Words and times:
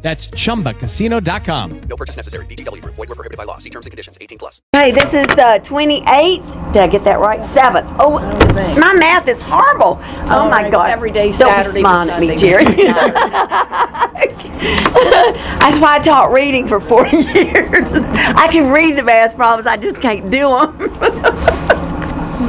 That's 0.00 0.28
chumbacasino.com. 0.28 1.80
No 1.88 1.96
purchase 1.96 2.16
necessary. 2.16 2.46
VGW 2.46 2.82
Group. 2.82 2.94
Void 2.94 3.08
were 3.08 3.16
prohibited 3.16 3.36
by 3.36 3.44
law. 3.44 3.58
See 3.58 3.70
terms 3.70 3.86
and 3.86 3.90
conditions. 3.90 4.16
18 4.20 4.38
plus. 4.38 4.62
Hey, 4.72 4.92
this 4.92 5.12
is 5.12 5.26
uh, 5.36 5.58
the 5.58 5.64
28th. 5.64 6.72
Did 6.72 6.82
I 6.82 6.86
get 6.86 7.02
that 7.04 7.18
right? 7.18 7.44
Seventh. 7.46 7.90
Oh, 7.98 8.20
my 8.78 8.94
math 8.94 9.26
is 9.26 9.40
horrible. 9.42 9.98
oh 10.00 10.28
all 10.30 10.48
my 10.48 10.62
right. 10.62 10.72
gosh. 10.72 10.90
Every 10.90 11.10
day, 11.10 11.32
Don't 11.32 11.50
Saturday 11.50 11.78
be 11.78 11.82
to 11.82 11.88
smiling 11.88 12.10
at 12.10 12.20
me, 12.20 12.36
Sunday. 12.36 12.40
Jerry. 12.40 12.64
That's 14.58 15.78
why 15.78 15.96
I 15.96 15.98
taught 16.00 16.32
reading 16.32 16.66
for 16.66 16.80
40 16.80 17.16
years. 17.16 18.02
I 18.34 18.48
can 18.50 18.72
read 18.72 18.96
the 18.96 19.02
math 19.02 19.36
problems, 19.36 19.66
I 19.66 19.76
just 19.76 20.00
can't 20.00 20.30
do 20.30 20.48
them. 20.48 21.67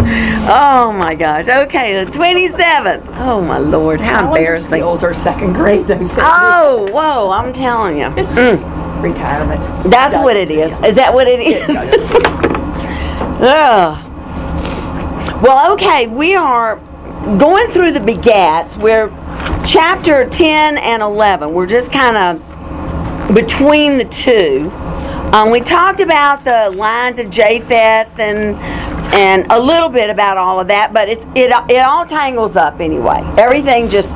Oh 0.02 0.94
my 0.98 1.16
gosh. 1.16 1.48
Okay, 1.48 2.04
the 2.04 2.12
27th. 2.12 3.04
Oh 3.18 3.42
my 3.42 3.58
lord, 3.58 4.00
how 4.00 4.20
Calendar 4.20 4.38
embarrassing. 4.40 4.70
skills 4.70 5.04
are 5.04 5.14
second 5.14 5.54
grade, 5.54 5.86
though. 5.88 6.00
Oh, 6.18 6.88
whoa, 6.92 7.32
I'm 7.32 7.54
telling 7.54 7.98
you. 7.98 8.08
it's 8.18 8.34
just 8.36 8.64
retirement. 9.02 9.62
That's 9.92 10.18
what 10.18 10.36
it 10.36 10.52
is. 10.52 10.72
Is 10.84 10.96
that 10.96 11.14
what 11.14 11.28
it 11.28 11.40
is? 11.40 11.94
Ugh. 13.42 14.06
Well, 15.42 15.74
okay, 15.74 16.08
we 16.08 16.36
are 16.36 16.76
going 17.38 17.70
through 17.70 17.94
the 17.94 18.00
begats. 18.00 18.76
We're 18.76 19.10
chapter 19.66 20.28
10 20.30 20.78
and 20.78 21.02
11. 21.02 21.54
We're 21.54 21.66
just 21.66 21.92
kind 21.92 22.18
of 22.18 23.36
between 23.36 23.98
the 23.98 24.06
two. 24.06 24.70
Um, 25.32 25.52
we 25.52 25.62
talked 25.62 26.02
about 26.02 26.44
the 26.44 26.72
lines 26.76 27.20
of 27.20 27.30
Japheth 27.30 28.18
and 28.20 28.58
and 29.14 29.46
a 29.52 29.60
little 29.60 29.90
bit 29.90 30.10
about 30.10 30.38
all 30.38 30.60
of 30.60 30.68
that, 30.68 30.94
but 30.94 31.10
it's 31.10 31.26
it 31.36 31.52
it 31.70 31.80
all 31.80 32.06
tangles 32.06 32.56
up 32.56 32.80
anyway. 32.80 33.22
Everything 33.38 33.90
just 33.90 34.10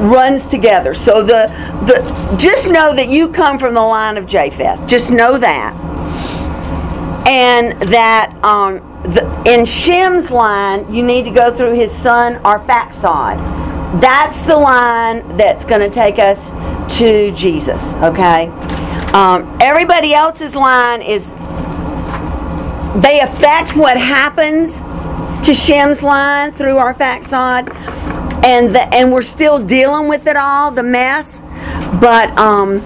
runs 0.00 0.46
together. 0.46 0.94
So 0.94 1.22
the 1.22 1.46
the 1.86 2.36
just 2.36 2.70
know 2.70 2.94
that 2.94 3.08
you 3.08 3.30
come 3.30 3.58
from 3.58 3.74
the 3.74 3.82
line 3.82 4.16
of 4.16 4.26
Japheth. 4.26 4.86
Just 4.88 5.10
know 5.10 5.38
that, 5.38 5.74
and 7.26 7.80
that 7.82 8.36
um, 8.42 8.78
the, 9.04 9.42
in 9.46 9.64
Shem's 9.64 10.30
line, 10.30 10.92
you 10.92 11.02
need 11.02 11.24
to 11.24 11.30
go 11.30 11.54
through 11.54 11.74
his 11.74 11.92
son 11.92 12.36
Arphaxad. 12.42 14.00
That's 14.00 14.40
the 14.42 14.56
line 14.56 15.36
that's 15.36 15.64
going 15.64 15.80
to 15.80 15.90
take 15.90 16.18
us 16.18 16.50
to 16.98 17.30
Jesus. 17.32 17.82
Okay. 17.94 18.46
Um, 19.12 19.58
everybody 19.60 20.14
else's 20.14 20.54
line 20.54 21.02
is 21.02 21.34
they 23.02 23.20
affect 23.20 23.76
what 23.76 23.96
happens 23.96 24.72
to 25.46 25.54
Shem's 25.54 26.02
line 26.02 26.52
through 26.52 26.74
Arphaxad, 26.74 27.74
and 28.44 28.74
the, 28.74 28.82
and 28.94 29.10
we're 29.12 29.22
still 29.22 29.58
dealing 29.58 30.08
with 30.08 30.26
it 30.26 30.36
all, 30.36 30.70
the 30.70 30.82
mess. 30.82 31.40
But 32.00 32.36
um, 32.38 32.80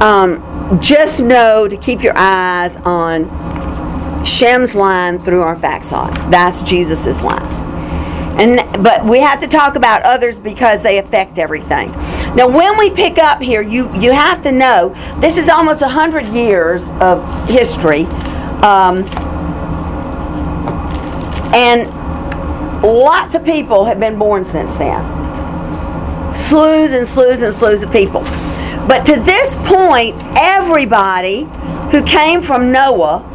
um, 0.00 0.80
just 0.80 1.20
know 1.20 1.68
to 1.68 1.76
keep 1.76 2.02
your 2.02 2.16
eyes 2.16 2.74
on 2.84 4.24
Shem's 4.24 4.74
line 4.74 5.18
through 5.18 5.42
our 5.42 5.56
Arphaxad. 5.56 6.30
That's 6.30 6.62
Jesus's 6.62 7.20
line. 7.22 7.69
And 8.38 8.82
but 8.82 9.04
we 9.04 9.18
have 9.18 9.40
to 9.40 9.48
talk 9.48 9.76
about 9.76 10.02
others 10.02 10.38
because 10.38 10.82
they 10.82 10.98
affect 10.98 11.38
everything. 11.38 11.90
Now, 12.34 12.48
when 12.48 12.78
we 12.78 12.90
pick 12.90 13.18
up 13.18 13.42
here, 13.42 13.60
you 13.60 13.92
you 13.98 14.12
have 14.12 14.42
to 14.44 14.52
know 14.52 14.94
this 15.20 15.36
is 15.36 15.48
almost 15.48 15.82
hundred 15.82 16.28
years 16.28 16.88
of 17.00 17.48
history, 17.48 18.04
um, 18.62 19.04
and 21.52 21.90
lots 22.82 23.34
of 23.34 23.44
people 23.44 23.84
have 23.84 24.00
been 24.00 24.18
born 24.18 24.44
since 24.44 24.70
then. 24.78 25.02
Slews 26.34 26.92
and 26.96 27.06
slews 27.08 27.42
and 27.42 27.54
slews 27.56 27.82
of 27.82 27.90
people. 27.92 28.22
But 28.86 29.04
to 29.06 29.20
this 29.20 29.56
point, 29.66 30.16
everybody 30.36 31.48
who 31.90 32.02
came 32.02 32.40
from 32.40 32.72
Noah 32.72 33.26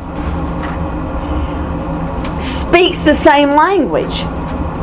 speaks 2.40 2.98
the 3.00 3.14
same 3.14 3.52
language. 3.52 4.24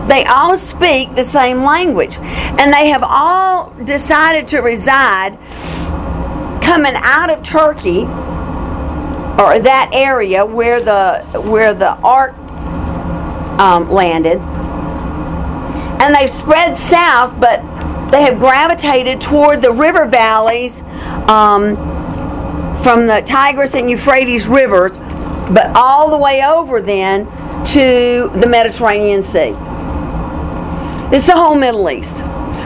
They 0.08 0.24
all 0.24 0.56
speak 0.56 1.14
the 1.14 1.24
same 1.24 1.62
language. 1.62 2.16
And 2.18 2.72
they 2.72 2.88
have 2.88 3.02
all 3.04 3.70
decided 3.84 4.48
to 4.48 4.60
reside 4.60 5.38
coming 6.62 6.94
out 6.96 7.30
of 7.30 7.42
Turkey 7.42 8.02
or 9.38 9.58
that 9.58 9.90
area 9.92 10.44
where 10.44 10.80
the 10.80 11.22
where 11.40 11.74
the 11.74 11.92
ark 11.98 12.34
um, 13.58 13.90
landed. 13.90 14.38
And 16.00 16.14
they've 16.14 16.30
spread 16.30 16.76
south, 16.76 17.38
but 17.40 17.60
they 18.10 18.22
have 18.22 18.38
gravitated 18.38 19.20
toward 19.20 19.62
the 19.62 19.72
river 19.72 20.06
valleys 20.06 20.82
um, 21.28 21.76
from 22.82 23.06
the 23.06 23.22
Tigris 23.24 23.74
and 23.74 23.88
Euphrates 23.88 24.46
rivers, 24.46 24.98
but 25.50 25.70
all 25.74 26.10
the 26.10 26.18
way 26.18 26.44
over 26.44 26.82
then 26.82 27.24
to 27.66 28.30
the 28.40 28.46
Mediterranean 28.46 29.22
Sea. 29.22 29.54
It's 31.12 31.26
the 31.26 31.36
whole 31.36 31.54
Middle 31.54 31.90
East. 31.90 32.16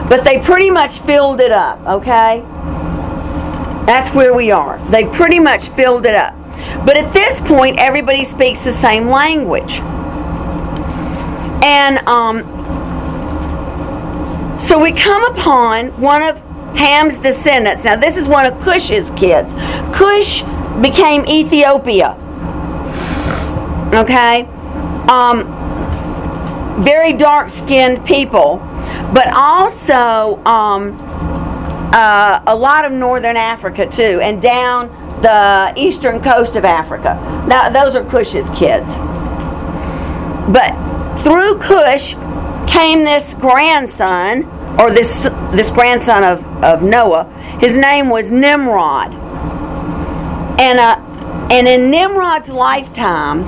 But 0.09 0.23
they 0.23 0.39
pretty 0.39 0.69
much 0.69 0.99
filled 0.99 1.41
it 1.41 1.51
up, 1.51 1.79
okay? 1.85 2.39
That's 3.85 4.13
where 4.13 4.33
we 4.33 4.51
are. 4.51 4.79
They 4.89 5.05
pretty 5.05 5.39
much 5.39 5.69
filled 5.69 6.05
it 6.05 6.15
up. 6.15 6.33
But 6.85 6.97
at 6.97 7.11
this 7.13 7.41
point, 7.41 7.77
everybody 7.79 8.23
speaks 8.23 8.59
the 8.59 8.71
same 8.71 9.07
language. 9.07 9.79
And 11.63 11.99
um, 12.07 12.43
so 14.57 14.81
we 14.81 14.93
come 14.93 15.25
upon 15.25 15.89
one 15.99 16.21
of 16.21 16.37
Ham's 16.75 17.19
descendants. 17.19 17.83
Now, 17.83 17.95
this 17.97 18.15
is 18.15 18.27
one 18.27 18.45
of 18.45 18.59
Cush's 18.61 19.09
kids. 19.11 19.53
Cush 19.93 20.43
became 20.81 21.25
Ethiopia. 21.25 22.15
Okay? 23.93 24.43
Um, 25.09 25.56
very 26.79 27.13
dark 27.13 27.49
skinned 27.49 28.05
people, 28.05 28.57
but 29.13 29.27
also 29.33 30.43
um, 30.45 30.95
uh, 31.93 32.41
a 32.47 32.55
lot 32.55 32.85
of 32.85 32.91
northern 32.91 33.37
Africa 33.37 33.87
too, 33.87 34.19
and 34.21 34.41
down 34.41 34.89
the 35.21 35.73
eastern 35.75 36.21
coast 36.21 36.55
of 36.55 36.65
Africa. 36.65 37.15
Now, 37.47 37.69
those 37.69 37.95
are 37.95 38.03
Cush's 38.05 38.45
kids. 38.55 38.87
But 40.49 40.75
through 41.23 41.57
Cush 41.59 42.13
came 42.71 43.03
this 43.03 43.33
grandson, 43.33 44.45
or 44.79 44.91
this 44.91 45.23
this 45.53 45.71
grandson 45.71 46.23
of, 46.23 46.45
of 46.63 46.83
Noah. 46.83 47.25
His 47.59 47.75
name 47.75 48.09
was 48.09 48.31
Nimrod. 48.31 49.13
And 50.59 50.79
uh, 50.79 50.99
and 51.49 51.67
in 51.67 51.89
Nimrod's 51.89 52.49
lifetime, 52.49 53.45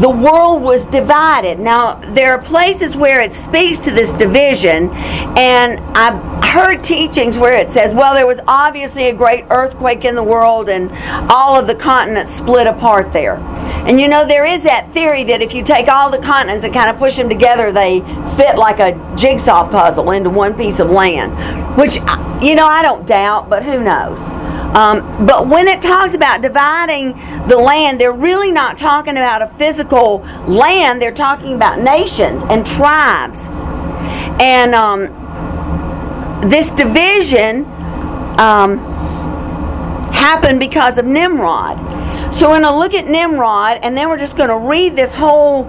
the 0.00 0.08
world 0.08 0.62
was 0.62 0.86
divided. 0.86 1.58
Now, 1.58 1.96
there 2.14 2.32
are 2.32 2.40
places 2.40 2.96
where 2.96 3.20
it 3.20 3.32
speaks 3.32 3.78
to 3.80 3.90
this 3.90 4.12
division, 4.14 4.88
and 5.36 5.78
I've 5.94 6.44
heard 6.44 6.82
teachings 6.82 7.36
where 7.36 7.54
it 7.54 7.70
says, 7.72 7.92
well, 7.92 8.14
there 8.14 8.26
was 8.26 8.40
obviously 8.48 9.08
a 9.08 9.14
great 9.14 9.44
earthquake 9.50 10.04
in 10.04 10.14
the 10.14 10.22
world, 10.22 10.68
and 10.68 10.90
all 11.30 11.58
of 11.58 11.66
the 11.66 11.74
continents 11.74 12.32
split 12.32 12.66
apart 12.66 13.12
there. 13.12 13.36
And 13.86 14.00
you 14.00 14.08
know, 14.08 14.26
there 14.26 14.46
is 14.46 14.62
that 14.62 14.90
theory 14.92 15.24
that 15.24 15.42
if 15.42 15.52
you 15.52 15.62
take 15.62 15.88
all 15.88 16.10
the 16.10 16.18
continents 16.18 16.64
and 16.64 16.72
kind 16.72 16.88
of 16.88 16.96
push 16.96 17.16
them 17.16 17.28
together, 17.28 17.72
they 17.72 18.00
fit 18.36 18.56
like 18.56 18.78
a 18.78 18.92
jigsaw 19.16 19.68
puzzle 19.68 20.12
into 20.12 20.30
one 20.30 20.54
piece 20.54 20.78
of 20.78 20.90
land, 20.90 21.32
which, 21.76 21.98
you 22.42 22.54
know, 22.54 22.66
I 22.66 22.82
don't 22.82 23.06
doubt, 23.06 23.48
but 23.48 23.62
who 23.62 23.82
knows? 23.82 24.18
Um, 24.76 25.26
but 25.26 25.48
when 25.48 25.68
it 25.68 25.82
talks 25.82 26.14
about 26.14 26.40
dividing 26.40 27.12
the 27.46 27.56
land, 27.56 28.00
they're 28.00 28.12
really 28.12 28.50
not 28.50 28.78
talking 28.78 29.18
about 29.18 29.42
a 29.42 29.48
physical 29.58 30.18
land. 30.48 31.00
They're 31.00 31.12
talking 31.12 31.54
about 31.54 31.78
nations 31.78 32.42
and 32.48 32.64
tribes. 32.64 33.40
And 34.40 34.74
um, 34.74 35.06
this 36.48 36.70
division 36.70 37.64
um, 38.38 38.78
happened 40.12 40.58
because 40.58 40.98
of 40.98 41.04
Nimrod. 41.04 41.78
So 42.34 42.48
we're 42.48 42.60
going 42.60 42.62
to 42.62 42.76
look 42.76 42.94
at 42.94 43.06
Nimrod, 43.06 43.78
and 43.82 43.96
then 43.96 44.08
we're 44.08 44.18
just 44.18 44.36
going 44.36 44.48
to 44.48 44.56
read 44.56 44.96
this 44.96 45.12
whole 45.12 45.64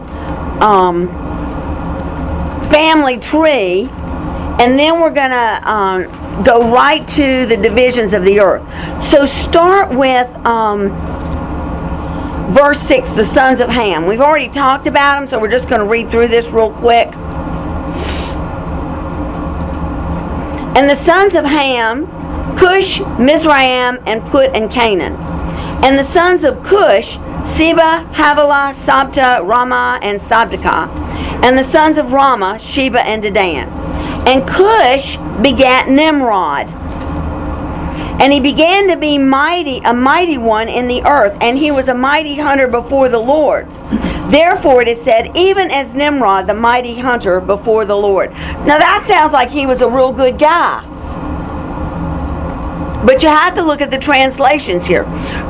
um, 0.63 1.09
family 2.71 3.19
tree, 3.19 3.89
and 4.59 4.77
then 4.77 5.01
we're 5.01 5.13
going 5.13 5.31
to 5.31 5.69
um, 5.69 6.44
go 6.44 6.71
right 6.71 7.07
to 7.09 7.45
the 7.47 7.57
divisions 7.57 8.13
of 8.13 8.23
the 8.23 8.39
earth. 8.39 8.61
So 9.11 9.25
start 9.25 9.89
with 9.94 10.27
um, 10.45 10.89
verse 12.53 12.79
6, 12.81 13.09
the 13.09 13.25
sons 13.25 13.59
of 13.59 13.69
Ham. 13.69 14.05
We've 14.05 14.21
already 14.21 14.50
talked 14.50 14.85
about 14.88 15.19
them, 15.19 15.27
so 15.27 15.39
we're 15.39 15.50
just 15.50 15.67
going 15.67 15.81
to 15.81 15.88
read 15.88 16.09
through 16.09 16.27
this 16.27 16.47
real 16.47 16.71
quick. 16.71 17.07
And 20.75 20.89
the 20.89 20.95
sons 20.95 21.35
of 21.35 21.45
Ham, 21.45 22.07
Cush, 22.57 23.01
Mizraim, 23.19 24.00
and 24.05 24.23
Put, 24.25 24.55
and 24.55 24.71
Canaan. 24.71 25.15
And 25.83 25.97
the 25.97 26.03
sons 26.03 26.44
of 26.44 26.63
Cush, 26.63 27.17
Seba, 27.44 28.07
Havilah, 28.13 28.73
Sabta, 28.85 29.45
Rama, 29.45 30.00
and 30.01 30.19
Sabdaka. 30.19 30.88
And 31.44 31.57
the 31.57 31.63
sons 31.63 31.97
of 31.97 32.11
Rama, 32.11 32.57
Sheba, 32.59 33.01
and 33.01 33.23
Dedan. 33.23 33.92
And 34.25 34.47
Cush 34.47 35.17
begat 35.41 35.89
Nimrod. 35.89 36.67
And 38.21 38.31
he 38.31 38.39
began 38.39 38.87
to 38.87 38.95
be 38.95 39.17
mighty, 39.17 39.79
a 39.79 39.93
mighty 39.93 40.37
one 40.37 40.69
in 40.69 40.87
the 40.87 41.03
earth, 41.03 41.35
and 41.41 41.57
he 41.57 41.71
was 41.71 41.89
a 41.89 41.93
mighty 41.93 42.35
hunter 42.35 42.67
before 42.67 43.09
the 43.09 43.19
Lord. 43.19 43.67
Therefore 44.29 44.81
it 44.81 44.87
is 44.87 45.01
said, 45.01 45.35
even 45.35 45.69
as 45.69 45.93
Nimrod, 45.93 46.47
the 46.47 46.53
mighty 46.53 46.97
hunter 46.97 47.41
before 47.41 47.83
the 47.85 47.97
Lord. 47.97 48.31
Now 48.31 48.77
that 48.77 49.05
sounds 49.07 49.33
like 49.33 49.51
he 49.51 49.65
was 49.65 49.81
a 49.81 49.89
real 49.89 50.13
good 50.13 50.39
guy. 50.39 50.89
But 53.05 53.21
you 53.21 53.29
have 53.29 53.53
to 53.55 53.61
look 53.61 53.81
at 53.81 53.91
the 53.91 53.97
translations 53.97 54.85
here. 54.85 55.03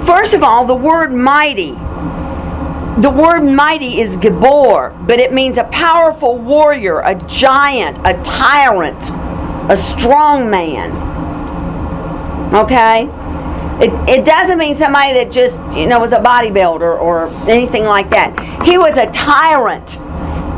First 0.06 0.34
of 0.34 0.42
all, 0.42 0.66
the 0.66 0.74
word 0.74 1.14
mighty. 1.14 1.78
The 3.02 3.10
word 3.10 3.42
mighty 3.42 4.02
is 4.02 4.18
Gibor, 4.18 5.08
but 5.08 5.20
it 5.20 5.34
means 5.34 5.58
a 5.58 5.64
powerful 5.66 6.38
warrior, 6.38 7.00
a 7.00 7.16
giant, 7.28 7.98
a 8.06 8.22
tyrant, 8.22 9.10
a 9.72 9.76
strong 9.76 10.48
man. 10.48 10.92
Okay? 12.54 13.10
It, 13.84 13.92
it 14.08 14.26
doesn't 14.26 14.60
mean 14.60 14.78
somebody 14.78 15.14
that 15.14 15.32
just, 15.32 15.56
you 15.76 15.88
know, 15.88 16.00
was 16.00 16.12
a 16.12 16.20
bodybuilder 16.20 17.02
or 17.02 17.30
anything 17.50 17.86
like 17.86 18.12
that. 18.12 18.40
He 18.64 18.78
was 18.78 18.98
a 18.98 19.10
tyrant 19.12 19.98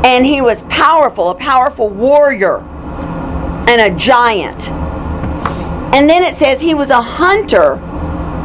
and 0.04 0.26
he 0.26 0.42
was 0.42 0.62
powerful, 0.64 1.30
a 1.30 1.34
powerful 1.34 1.88
warrior 1.88 2.58
and 3.66 3.80
a 3.80 3.96
giant. 3.96 4.68
And 5.94 6.08
then 6.08 6.22
it 6.22 6.36
says 6.36 6.60
he 6.60 6.74
was 6.74 6.90
a 6.90 7.00
hunter 7.00 7.76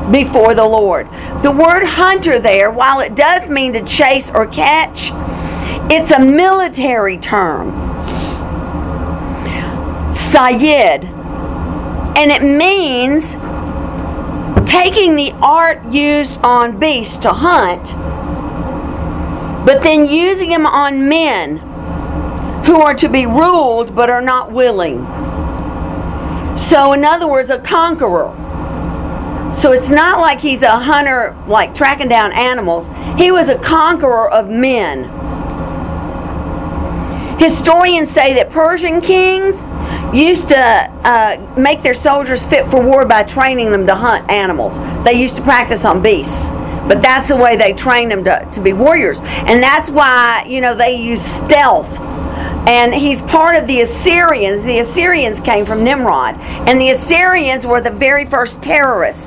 before 0.10 0.56
the 0.56 0.66
Lord. 0.66 1.08
The 1.44 1.52
word 1.52 1.84
hunter 1.86 2.40
there, 2.40 2.72
while 2.72 3.00
it 3.00 3.16
does 3.16 3.50
mean 3.50 3.74
to 3.74 3.84
chase 3.84 4.30
or 4.32 4.48
catch, 4.48 5.12
it's 5.92 6.12
a 6.12 6.20
military 6.20 7.18
term. 7.18 7.72
Sayed. 10.16 11.06
And 12.16 12.32
it 12.32 12.42
means 12.42 13.36
taking 14.70 15.16
the 15.16 15.32
art 15.42 15.84
used 15.92 16.40
on 16.44 16.80
beasts 16.80 17.18
to 17.18 17.30
hunt, 17.30 17.94
but 19.66 19.82
then 19.84 20.08
using 20.08 20.50
them 20.50 20.66
on 20.66 21.08
men 21.10 21.58
who 22.66 22.82
are 22.82 22.94
to 22.94 23.10
be 23.10 23.26
ruled 23.26 23.96
but 23.96 24.10
are 24.10 24.22
not 24.22 24.52
willing. 24.52 25.00
So, 26.58 26.94
in 26.94 27.04
other 27.04 27.28
words, 27.28 27.50
a 27.50 27.60
conqueror. 27.60 28.30
So 29.62 29.74
it's 29.74 29.92
not 29.92 30.20
like 30.20 30.40
he's 30.40 30.64
a 30.64 30.80
hunter, 30.80 31.38
like 31.48 31.76
tracking 31.76 32.08
down 32.08 32.32
animals. 32.32 32.88
He 33.20 33.32
was 33.32 33.48
a 33.48 33.60
conqueror 33.60 34.28
of 34.32 34.50
men. 34.50 35.04
Historians 37.40 38.10
say 38.10 38.34
that 38.34 38.50
Persian 38.50 39.02
kings 39.02 39.54
used 40.16 40.48
to 40.48 40.58
uh, 40.58 41.56
make 41.58 41.84
their 41.84 41.94
soldiers 41.94 42.44
fit 42.46 42.68
for 42.70 42.82
war 42.82 43.06
by 43.06 43.22
training 43.22 43.72
them 43.72 43.86
to 43.86 43.94
hunt 43.94 44.30
animals. 44.32 44.78
They 45.06 45.14
used 45.14 45.36
to 45.36 45.44
practice 45.44 45.86
on 45.86 46.02
beasts. 46.02 46.50
But 46.88 47.04
that's 47.04 47.28
the 47.28 47.36
way 47.36 47.56
they 47.56 47.74
trained 47.74 48.10
them 48.10 48.24
to, 48.24 48.48
to 48.52 48.62
be 48.62 48.74
warriors. 48.74 49.20
And 49.22 49.62
that's 49.62 49.92
why, 49.92 50.44
you 50.48 50.62
know, 50.62 50.74
they 50.74 50.96
use 50.96 51.22
stealth 51.22 51.88
and 52.68 52.94
he's 52.94 53.22
part 53.24 53.56
of 53.56 53.66
the 53.66 53.82
Assyrians. 53.82 54.64
The 54.64 54.80
Assyrians 54.80 55.40
came 55.40 55.66
from 55.66 55.84
Nimrod, 55.84 56.36
and 56.40 56.80
the 56.80 56.92
Assyrians 56.92 57.66
were 57.66 57.82
the 57.82 57.90
very 57.90 58.24
first 58.24 58.62
terrorists. 58.62 59.26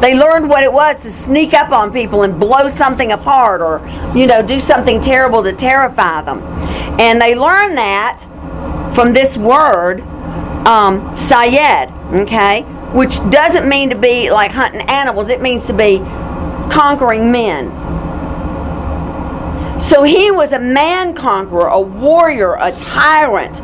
They 0.00 0.14
learned 0.14 0.48
what 0.48 0.62
it 0.62 0.72
was 0.72 1.00
to 1.02 1.10
sneak 1.10 1.52
up 1.54 1.72
on 1.72 1.92
people 1.92 2.22
and 2.22 2.38
blow 2.38 2.68
something 2.68 3.12
apart 3.12 3.60
or, 3.60 3.86
you 4.14 4.26
know, 4.26 4.42
do 4.42 4.60
something 4.60 5.00
terrible 5.00 5.42
to 5.42 5.52
terrify 5.52 6.22
them. 6.22 6.40
And 6.98 7.20
they 7.20 7.34
learned 7.34 7.76
that 7.78 8.24
from 8.94 9.12
this 9.12 9.36
word, 9.36 10.00
um, 10.66 11.14
Sayed, 11.16 11.90
okay, 12.12 12.62
which 12.92 13.18
doesn't 13.30 13.68
mean 13.68 13.90
to 13.90 13.96
be 13.96 14.30
like 14.30 14.50
hunting 14.50 14.82
animals, 14.82 15.28
it 15.28 15.40
means 15.40 15.64
to 15.66 15.72
be 15.72 15.98
conquering 16.70 17.30
men. 17.30 17.70
So 19.80 20.02
he 20.02 20.30
was 20.30 20.52
a 20.52 20.58
man 20.58 21.14
conqueror, 21.14 21.66
a 21.66 21.80
warrior, 21.80 22.54
a 22.54 22.70
tyrant, 22.72 23.56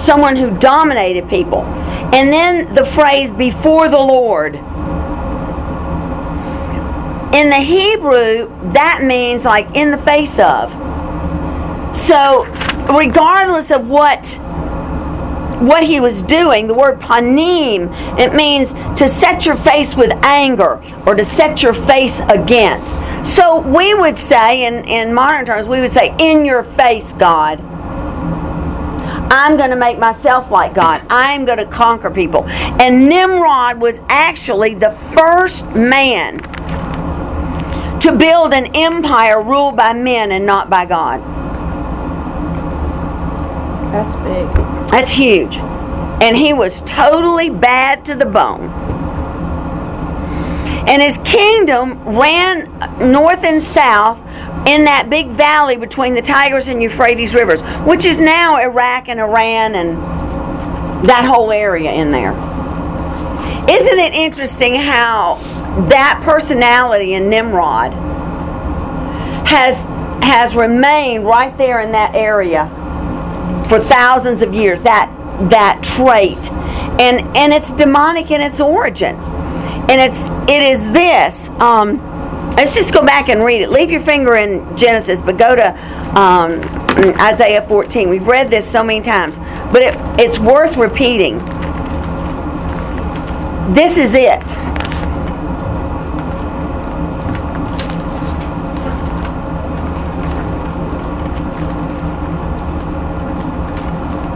someone 0.00 0.36
who 0.36 0.56
dominated 0.58 1.28
people. 1.28 1.62
And 2.14 2.32
then 2.32 2.74
the 2.74 2.86
phrase 2.86 3.30
before 3.32 3.88
the 3.88 3.98
Lord. 3.98 4.54
In 7.34 7.50
the 7.50 7.56
Hebrew, 7.56 8.48
that 8.72 9.02
means 9.02 9.44
like 9.44 9.74
in 9.74 9.90
the 9.90 9.98
face 9.98 10.38
of. 10.38 10.70
So, 11.96 12.44
regardless 12.96 13.72
of 13.72 13.88
what 13.88 14.38
what 15.60 15.82
he 15.82 15.98
was 15.98 16.22
doing, 16.22 16.66
the 16.66 16.74
word 16.74 17.00
panim, 17.00 17.90
it 18.20 18.34
means 18.34 18.72
to 18.98 19.08
set 19.08 19.46
your 19.46 19.56
face 19.56 19.94
with 19.96 20.12
anger 20.24 20.80
or 21.06 21.14
to 21.14 21.24
set 21.24 21.62
your 21.62 21.74
face 21.74 22.20
against. 22.28 22.96
So 23.24 23.60
we 23.60 23.94
would 23.94 24.18
say, 24.18 24.66
in, 24.66 24.84
in 24.84 25.12
modern 25.14 25.46
terms, 25.46 25.66
we 25.66 25.80
would 25.80 25.92
say, 25.92 26.14
in 26.18 26.44
your 26.44 26.62
face, 26.62 27.10
God. 27.14 27.60
I'm 29.32 29.56
going 29.56 29.70
to 29.70 29.76
make 29.76 29.98
myself 29.98 30.50
like 30.50 30.74
God. 30.74 31.04
I'm 31.10 31.44
going 31.44 31.58
to 31.58 31.66
conquer 31.66 32.10
people. 32.10 32.44
And 32.44 33.08
Nimrod 33.08 33.80
was 33.80 33.98
actually 34.08 34.74
the 34.74 34.90
first 35.14 35.68
man 35.70 36.38
to 38.04 38.12
build 38.14 38.52
an 38.52 38.66
empire 38.76 39.42
ruled 39.42 39.78
by 39.78 39.94
men 39.94 40.30
and 40.30 40.44
not 40.44 40.68
by 40.68 40.84
God. 40.84 41.22
That's 43.94 44.14
big. 44.16 44.46
That's 44.90 45.10
huge. 45.10 45.56
And 45.56 46.36
he 46.36 46.52
was 46.52 46.82
totally 46.82 47.48
bad 47.48 48.04
to 48.04 48.14
the 48.14 48.26
bone. 48.26 48.68
And 50.86 51.00
his 51.00 51.16
kingdom 51.24 51.98
ran 52.06 52.70
north 53.10 53.42
and 53.42 53.62
south 53.62 54.18
in 54.68 54.84
that 54.84 55.06
big 55.08 55.28
valley 55.28 55.78
between 55.78 56.14
the 56.14 56.20
Tigris 56.20 56.68
and 56.68 56.82
Euphrates 56.82 57.34
rivers, 57.34 57.62
which 57.86 58.04
is 58.04 58.20
now 58.20 58.58
Iraq 58.58 59.08
and 59.08 59.18
Iran 59.18 59.76
and 59.76 59.96
that 61.08 61.24
whole 61.24 61.50
area 61.50 61.90
in 61.90 62.10
there. 62.10 62.32
Isn't 63.66 63.98
it 63.98 64.12
interesting 64.12 64.74
how 64.74 65.36
that 65.88 66.20
personality 66.24 67.14
in 67.14 67.28
Nimrod 67.28 67.92
has 69.46 69.76
has 70.22 70.54
remained 70.54 71.24
right 71.26 71.56
there 71.58 71.80
in 71.80 71.92
that 71.92 72.14
area 72.14 72.66
for 73.68 73.80
thousands 73.80 74.40
of 74.40 74.54
years 74.54 74.80
that 74.82 75.10
that 75.50 75.82
trait. 75.82 76.52
And 77.00 77.36
and 77.36 77.52
it's 77.52 77.72
demonic 77.72 78.30
in 78.30 78.40
its 78.40 78.60
origin. 78.60 79.16
And 79.16 80.00
it's 80.00 80.28
it 80.48 80.62
is 80.62 80.80
this 80.92 81.48
um, 81.60 81.98
let's 82.54 82.74
just 82.74 82.94
go 82.94 83.04
back 83.04 83.28
and 83.28 83.44
read 83.44 83.60
it. 83.60 83.70
Leave 83.70 83.90
your 83.90 84.00
finger 84.00 84.36
in 84.36 84.76
genesis 84.76 85.20
but 85.20 85.36
go 85.36 85.56
to 85.56 85.70
um, 86.18 86.60
isaiah 87.20 87.66
14 87.66 88.08
we've 88.08 88.28
read 88.28 88.48
this 88.48 88.70
so 88.70 88.84
many 88.84 89.02
times 89.02 89.36
but 89.72 89.82
it, 89.82 89.94
it's 90.20 90.38
worth 90.38 90.76
repeating. 90.76 91.38
This 93.74 93.98
is 93.98 94.14
it 94.14 94.73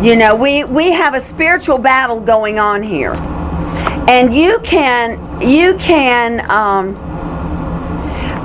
You 0.01 0.15
know, 0.15 0.37
we, 0.37 0.63
we 0.63 0.93
have 0.93 1.15
a 1.15 1.21
spiritual 1.21 1.77
battle 1.77 2.21
going 2.21 2.61
on 2.61 2.85
here. 2.85 3.15
And 4.09 4.35
you 4.35 4.59
can 4.61 5.41
you 5.41 5.77
can 5.77 6.49
um, 6.51 6.97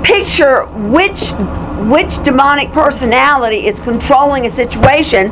picture 0.02 0.66
which 0.66 1.30
which 1.88 2.22
demonic 2.22 2.70
personality 2.72 3.66
is 3.66 3.78
controlling 3.80 4.46
a 4.46 4.50
situation 4.50 5.30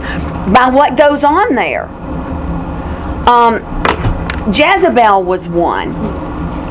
by 0.53 0.71
what 0.73 0.97
goes 0.97 1.23
on 1.25 1.55
there. 1.55 1.89
Um, 3.29 3.63
Jezebel 4.55 5.25
was 5.25 5.49
one. 5.49 5.95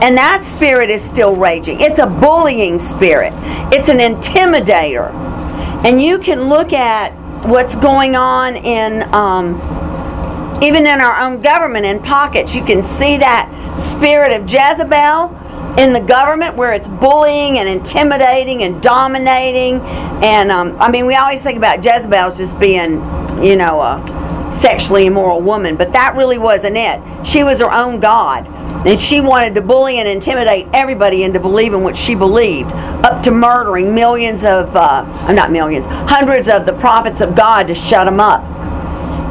And 0.01 0.17
that 0.17 0.43
spirit 0.45 0.89
is 0.89 1.03
still 1.03 1.35
raging. 1.35 1.79
It's 1.81 1.99
a 1.99 2.07
bullying 2.07 2.79
spirit. 2.79 3.33
It's 3.71 3.89
an 3.89 3.99
intimidator. 3.99 5.11
And 5.85 6.01
you 6.01 6.17
can 6.17 6.49
look 6.49 6.73
at 6.73 7.13
what's 7.45 7.75
going 7.75 8.15
on 8.15 8.55
in 8.55 9.03
um, 9.13 9.59
Even 10.63 10.85
in 10.85 11.01
our 11.01 11.19
own 11.21 11.41
government, 11.41 11.85
in 11.85 11.99
pockets, 11.99 12.53
you 12.53 12.63
can 12.63 12.83
see 12.83 13.17
that 13.17 13.49
spirit 13.79 14.31
of 14.31 14.43
Jezebel 14.43 15.35
in 15.79 15.91
the 15.93 15.99
government 15.99 16.55
where 16.55 16.73
it's 16.73 16.87
bullying 16.87 17.57
and 17.57 17.67
intimidating 17.67 18.61
and 18.63 18.79
dominating. 18.81 19.79
And 20.23 20.51
um, 20.51 20.79
I 20.79 20.91
mean, 20.91 21.07
we 21.07 21.15
always 21.15 21.41
think 21.41 21.57
about 21.57 21.83
Jezebel 21.83 22.13
as 22.13 22.37
just 22.37 22.59
being, 22.59 23.01
you 23.43 23.55
know, 23.55 23.81
a 23.81 24.20
sexually 24.61 25.07
immoral 25.07 25.41
woman, 25.41 25.75
but 25.75 25.91
that 25.91 26.15
really 26.15 26.37
wasn't 26.37 26.77
it. 26.77 27.01
She 27.25 27.43
was 27.43 27.59
her 27.59 27.71
own 27.71 27.99
God. 27.99 28.47
And 28.85 28.99
she 28.99 29.21
wanted 29.21 29.53
to 29.55 29.61
bully 29.61 29.99
and 29.99 30.07
intimidate 30.07 30.67
everybody 30.73 31.23
into 31.23 31.39
believing 31.39 31.83
what 31.83 31.95
she 31.95 32.15
believed, 32.15 32.71
up 32.71 33.23
to 33.23 33.31
murdering 33.31 33.93
millions 33.93 34.43
of, 34.43 34.75
uh, 34.75 35.03
not 35.31 35.51
millions, 35.51 35.85
hundreds 35.85 36.47
of 36.47 36.65
the 36.65 36.73
prophets 36.73 37.21
of 37.21 37.35
God 37.35 37.67
to 37.67 37.75
shut 37.75 38.05
them 38.05 38.19
up. 38.19 38.43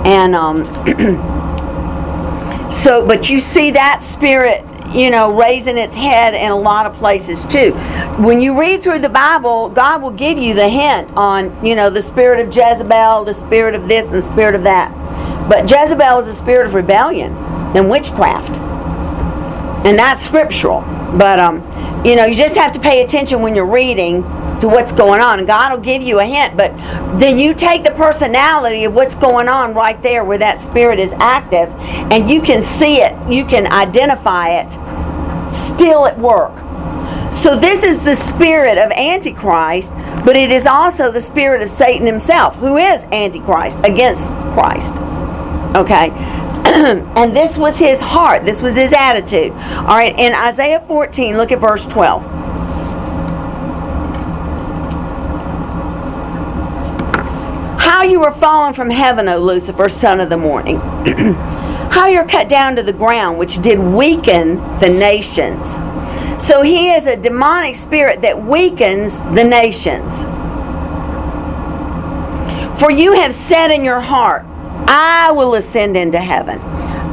And 0.06 0.34
um, 0.34 0.64
so, 2.70 3.06
but 3.06 3.28
you 3.28 3.40
see 3.40 3.72
that 3.72 4.02
spirit, 4.02 4.64
you 4.94 5.10
know, 5.10 5.36
raising 5.36 5.78
its 5.78 5.96
head 5.96 6.34
in 6.34 6.50
a 6.50 6.56
lot 6.56 6.86
of 6.86 6.94
places 6.94 7.44
too. 7.46 7.72
When 8.22 8.40
you 8.40 8.58
read 8.58 8.82
through 8.82 9.00
the 9.00 9.08
Bible, 9.08 9.68
God 9.68 10.00
will 10.02 10.10
give 10.10 10.38
you 10.38 10.54
the 10.54 10.68
hint 10.68 11.08
on, 11.16 11.64
you 11.64 11.74
know, 11.74 11.90
the 11.90 12.02
spirit 12.02 12.40
of 12.40 12.54
Jezebel, 12.54 13.24
the 13.24 13.34
spirit 13.34 13.74
of 13.74 13.88
this, 13.88 14.06
and 14.06 14.14
the 14.14 14.22
spirit 14.22 14.54
of 14.54 14.62
that. 14.62 14.99
But 15.50 15.70
Jezebel 15.70 16.20
is 16.20 16.28
a 16.28 16.34
spirit 16.34 16.66
of 16.66 16.74
rebellion 16.74 17.34
and 17.76 17.90
witchcraft 17.90 18.56
and 19.84 19.98
that's 19.98 20.22
scriptural. 20.24 20.82
But 21.16 21.38
um, 21.38 21.56
you 22.04 22.16
know, 22.16 22.26
you 22.26 22.34
just 22.34 22.54
have 22.56 22.72
to 22.74 22.80
pay 22.80 23.02
attention 23.02 23.40
when 23.40 23.54
you're 23.54 23.66
reading 23.66 24.22
to 24.60 24.68
what's 24.68 24.92
going 24.92 25.22
on, 25.22 25.46
God 25.46 25.72
will 25.72 25.80
give 25.80 26.02
you 26.02 26.20
a 26.20 26.24
hint. 26.24 26.54
But 26.54 26.76
then 27.18 27.38
you 27.38 27.54
take 27.54 27.82
the 27.82 27.92
personality 27.92 28.84
of 28.84 28.92
what's 28.92 29.14
going 29.14 29.48
on 29.48 29.72
right 29.72 30.00
there, 30.02 30.22
where 30.22 30.36
that 30.36 30.60
spirit 30.60 30.98
is 30.98 31.12
active, 31.14 31.70
and 32.12 32.28
you 32.28 32.42
can 32.42 32.60
see 32.60 32.96
it, 33.00 33.16
you 33.30 33.46
can 33.46 33.66
identify 33.66 34.60
it, 34.60 34.70
still 35.54 36.06
at 36.06 36.18
work. 36.18 36.52
So 37.32 37.58
this 37.58 37.82
is 37.82 37.98
the 38.00 38.16
spirit 38.16 38.76
of 38.76 38.92
Antichrist, 38.92 39.92
but 40.26 40.36
it 40.36 40.50
is 40.50 40.66
also 40.66 41.10
the 41.10 41.22
spirit 41.22 41.62
of 41.62 41.70
Satan 41.70 42.06
himself, 42.06 42.54
who 42.56 42.76
is 42.76 43.02
Antichrist 43.04 43.78
against 43.82 44.26
Christ. 44.52 44.94
Okay. 45.76 46.10
and 46.64 47.36
this 47.36 47.56
was 47.56 47.78
his 47.78 48.00
heart. 48.00 48.44
This 48.44 48.60
was 48.60 48.74
his 48.74 48.92
attitude. 48.92 49.52
All 49.52 49.96
right, 49.96 50.18
in 50.18 50.34
Isaiah 50.34 50.84
14, 50.86 51.36
look 51.36 51.52
at 51.52 51.58
verse 51.58 51.86
12. 51.86 52.22
How 57.78 58.02
you 58.02 58.20
were 58.20 58.32
fallen 58.32 58.74
from 58.74 58.90
heaven, 58.90 59.28
O 59.28 59.38
Lucifer, 59.38 59.88
son 59.88 60.20
of 60.20 60.28
the 60.28 60.36
morning. 60.36 60.78
How 61.90 62.06
you're 62.06 62.26
cut 62.26 62.48
down 62.48 62.76
to 62.76 62.82
the 62.82 62.92
ground, 62.92 63.38
which 63.38 63.60
did 63.62 63.78
weaken 63.78 64.56
the 64.78 64.88
nations. 64.88 65.74
So 66.42 66.62
he 66.62 66.92
is 66.92 67.06
a 67.06 67.16
demonic 67.16 67.74
spirit 67.74 68.22
that 68.22 68.42
weakens 68.44 69.20
the 69.34 69.44
nations. 69.44 70.20
For 72.80 72.90
you 72.90 73.12
have 73.12 73.34
said 73.34 73.70
in 73.70 73.84
your 73.84 74.00
heart, 74.00 74.46
I 74.92 75.30
will 75.30 75.54
ascend 75.54 75.96
into 75.96 76.18
heaven. 76.18 76.58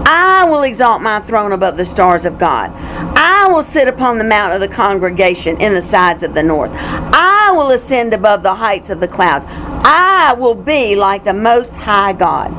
I 0.09 0.45
will 0.45 0.63
exalt 0.63 1.03
my 1.03 1.19
throne 1.19 1.51
above 1.51 1.77
the 1.77 1.85
stars 1.85 2.25
of 2.25 2.39
God. 2.39 2.71
I 3.15 3.47
will 3.47 3.61
sit 3.61 3.87
upon 3.87 4.17
the 4.17 4.23
mount 4.23 4.53
of 4.53 4.61
the 4.61 4.67
congregation 4.67 5.61
in 5.61 5.75
the 5.75 5.81
sides 5.81 6.23
of 6.23 6.33
the 6.33 6.41
north. 6.41 6.71
I 6.73 7.51
will 7.51 7.69
ascend 7.69 8.15
above 8.15 8.41
the 8.41 8.55
heights 8.55 8.89
of 8.89 8.99
the 8.99 9.07
clouds. 9.07 9.45
I 9.47 10.33
will 10.33 10.55
be 10.55 10.95
like 10.95 11.23
the 11.23 11.33
most 11.33 11.75
high 11.75 12.13
God. 12.13 12.51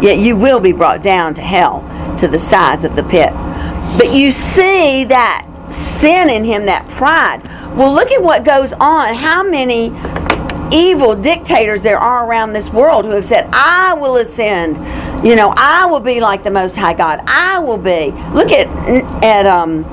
Yet 0.00 0.18
you 0.18 0.36
will 0.36 0.60
be 0.60 0.70
brought 0.70 1.02
down 1.02 1.34
to 1.34 1.42
hell, 1.42 1.80
to 2.18 2.28
the 2.28 2.38
sides 2.38 2.84
of 2.84 2.94
the 2.94 3.02
pit. 3.02 3.32
But 3.98 4.14
you 4.14 4.30
see 4.30 5.02
that 5.04 5.46
sin 5.68 6.30
in 6.30 6.44
him, 6.44 6.64
that 6.66 6.88
pride. 6.90 7.42
Well, 7.76 7.92
look 7.92 8.12
at 8.12 8.22
what 8.22 8.44
goes 8.44 8.72
on. 8.74 9.14
How 9.14 9.42
many 9.42 9.88
evil 10.72 11.14
dictators 11.14 11.82
there 11.82 11.98
are 11.98 12.26
around 12.26 12.52
this 12.52 12.68
world 12.70 13.04
who 13.04 13.12
have 13.12 13.24
said, 13.24 13.48
I 13.52 13.94
will 13.94 14.16
ascend. 14.16 14.76
You 15.24 15.36
know, 15.36 15.54
I 15.56 15.86
will 15.86 16.00
be 16.00 16.20
like 16.20 16.42
the 16.42 16.50
Most 16.50 16.76
High 16.76 16.94
God. 16.94 17.20
I 17.26 17.58
will 17.58 17.78
be. 17.78 18.12
Look 18.32 18.52
at, 18.52 18.66
at 19.22 19.46
um, 19.46 19.84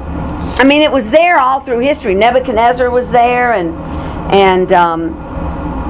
I 0.57 0.63
mean, 0.63 0.81
it 0.81 0.91
was 0.91 1.09
there 1.09 1.39
all 1.39 1.59
through 1.59 1.79
history. 1.79 2.13
Nebuchadnezzar 2.13 2.89
was 2.89 3.09
there, 3.09 3.53
and, 3.53 3.75
and, 4.33 4.71
um, 4.71 5.27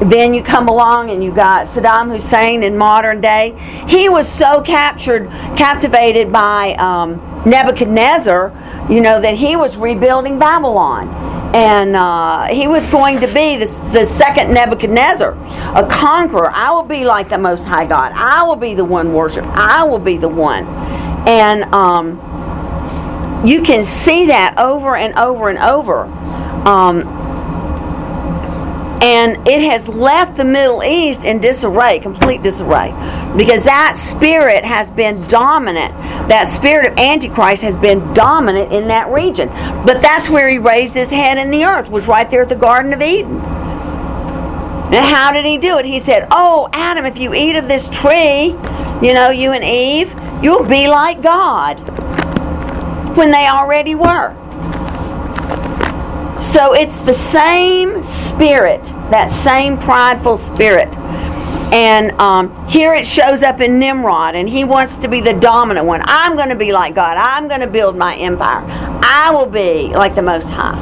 then 0.10 0.34
you 0.34 0.42
come 0.42 0.68
along 0.68 1.12
and 1.12 1.24
you 1.24 1.32
got 1.32 1.68
Saddam 1.68 2.12
Hussein 2.12 2.64
in 2.64 2.76
modern 2.76 3.22
day. 3.22 3.56
He 3.88 4.10
was 4.10 4.28
so 4.28 4.60
captured, 4.62 5.28
captivated 5.56 6.32
by 6.32 6.74
um, 6.80 7.18
Nebuchadnezzar, 7.46 8.88
you 8.90 9.00
know, 9.00 9.22
that 9.22 9.36
he 9.36 9.56
was 9.56 9.78
rebuilding 9.78 10.40
Babylon 10.40 11.08
and 11.54 11.96
uh, 11.96 12.46
he 12.48 12.68
was 12.68 12.90
going 12.90 13.20
to 13.20 13.28
be 13.28 13.58
the, 13.58 13.66
the 13.92 14.06
second 14.06 14.54
Nebuchadnezzar, 14.54 15.32
a 15.76 15.86
conqueror. 15.88 16.50
I 16.52 16.72
will 16.72 16.84
be 16.84 17.04
like 17.04 17.30
the 17.30 17.38
Most 17.38 17.66
High 17.66 17.86
God. 17.86 18.14
I 18.16 18.44
will 18.44 18.56
be 18.56 18.74
the 18.74 18.86
one 18.86 19.14
worshipped. 19.14 19.48
I 19.48 19.84
will 19.84 20.00
be 20.00 20.18
the 20.18 20.30
one. 20.30 20.66
And 21.28 21.64
um, 21.74 22.20
you 23.46 23.62
can 23.64 23.84
see 23.84 24.28
that 24.28 24.58
over 24.58 24.96
and 24.96 25.14
over 25.16 25.50
and 25.50 25.60
over. 25.60 26.04
Um, 26.68 27.02
and 29.02 29.48
it 29.48 29.62
has 29.64 29.88
left 29.88 30.38
the 30.38 30.46
Middle 30.46 30.84
East 30.84 31.26
in 31.26 31.42
disarray, 31.42 32.00
complete 32.00 32.44
disarray, 32.44 32.92
because 33.36 33.64
that 33.64 33.98
spirit 33.98 34.64
has 34.64 34.92
been 34.92 35.28
dominant. 35.28 35.94
That 36.30 36.46
spirit 36.46 36.92
of 36.92 36.98
Antichrist 37.00 37.64
has 37.64 37.76
been 37.78 38.14
dominant 38.14 38.72
in 38.72 38.88
that 38.90 39.10
region. 39.10 39.50
But 39.86 40.02
that's 40.02 40.30
where 40.30 40.48
he 40.48 40.60
raised 40.60 40.94
his 40.94 41.10
head 41.10 41.40
in 41.40 41.50
the 41.50 41.66
earth, 41.66 41.90
was 41.90 42.08
right 42.08 42.30
there 42.30 42.44
at 42.44 42.50
the 42.50 42.56
Garden 42.56 42.94
of 42.94 43.02
Eden. 43.02 43.42
And 44.94 45.06
how 45.06 45.32
did 45.32 45.46
he 45.46 45.58
do 45.58 45.78
it? 45.78 45.86
He 45.86 46.00
said, 46.00 46.28
Oh, 46.32 46.70
Adam, 46.74 47.06
if 47.06 47.18
you 47.18 47.34
eat 47.34 47.56
of 47.56 47.68
this 47.68 47.88
tree, 47.90 48.48
you 49.02 49.14
know, 49.14 49.30
you 49.30 49.52
and 49.54 49.64
Eve, 49.64 50.14
you'll 50.44 50.66
be 50.66 50.88
like 50.90 51.22
God. 51.24 51.80
When 53.18 53.32
they 53.32 53.48
already 53.48 53.96
were. 53.96 54.36
So 56.42 56.74
it's 56.74 56.98
the 57.06 57.14
same 57.14 58.02
spirit, 58.02 58.84
that 59.12 59.30
same 59.32 59.78
prideful 59.78 60.38
spirit. 60.38 60.90
And 61.72 62.12
um, 62.20 62.68
here 62.68 62.96
it 62.96 63.06
shows 63.06 63.44
up 63.44 63.62
in 63.62 63.78
Nimrod, 63.78 64.36
and 64.36 64.50
he 64.50 64.64
wants 64.64 64.98
to 64.98 65.08
be 65.08 65.22
the 65.22 65.34
dominant 65.34 65.86
one. 65.86 66.02
I'm 66.04 66.36
going 66.36 66.50
to 66.50 66.56
be 66.56 66.74
like 66.74 66.96
God. 66.96 67.16
I'm 67.16 67.48
going 67.48 67.62
to 67.62 67.68
build 67.68 67.96
my 67.96 68.16
empire. 68.16 68.66
I 69.04 69.32
will 69.32 69.46
be 69.46 69.96
like 69.96 70.16
the 70.16 70.24
Most 70.24 70.50
High. 70.50 70.76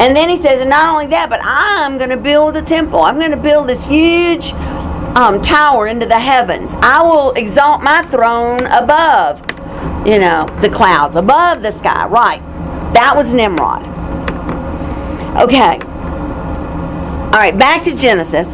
And 0.00 0.14
then 0.14 0.28
he 0.28 0.36
says, 0.36 0.60
and 0.60 0.70
not 0.70 0.92
only 0.92 1.06
that, 1.06 1.30
but 1.30 1.40
I'm 1.42 1.96
going 1.96 2.10
to 2.10 2.16
build 2.16 2.56
a 2.56 2.62
temple. 2.62 3.00
I'm 3.00 3.18
going 3.18 3.30
to 3.30 3.36
build 3.36 3.68
this 3.68 3.86
huge 3.86 4.52
um, 5.14 5.40
tower 5.40 5.86
into 5.86 6.04
the 6.04 6.18
heavens. 6.18 6.72
I 6.78 7.00
will 7.00 7.30
exalt 7.34 7.80
my 7.80 8.02
throne 8.06 8.66
above, 8.66 9.40
you 10.04 10.18
know, 10.18 10.46
the 10.60 10.68
clouds, 10.68 11.14
above 11.14 11.62
the 11.62 11.70
sky. 11.70 12.06
Right. 12.06 12.42
That 12.92 13.14
was 13.16 13.32
Nimrod. 13.32 13.93
Okay. 15.36 15.80
All 17.34 17.40
right, 17.40 17.58
back 17.58 17.82
to 17.84 17.96
Genesis. 17.96 18.46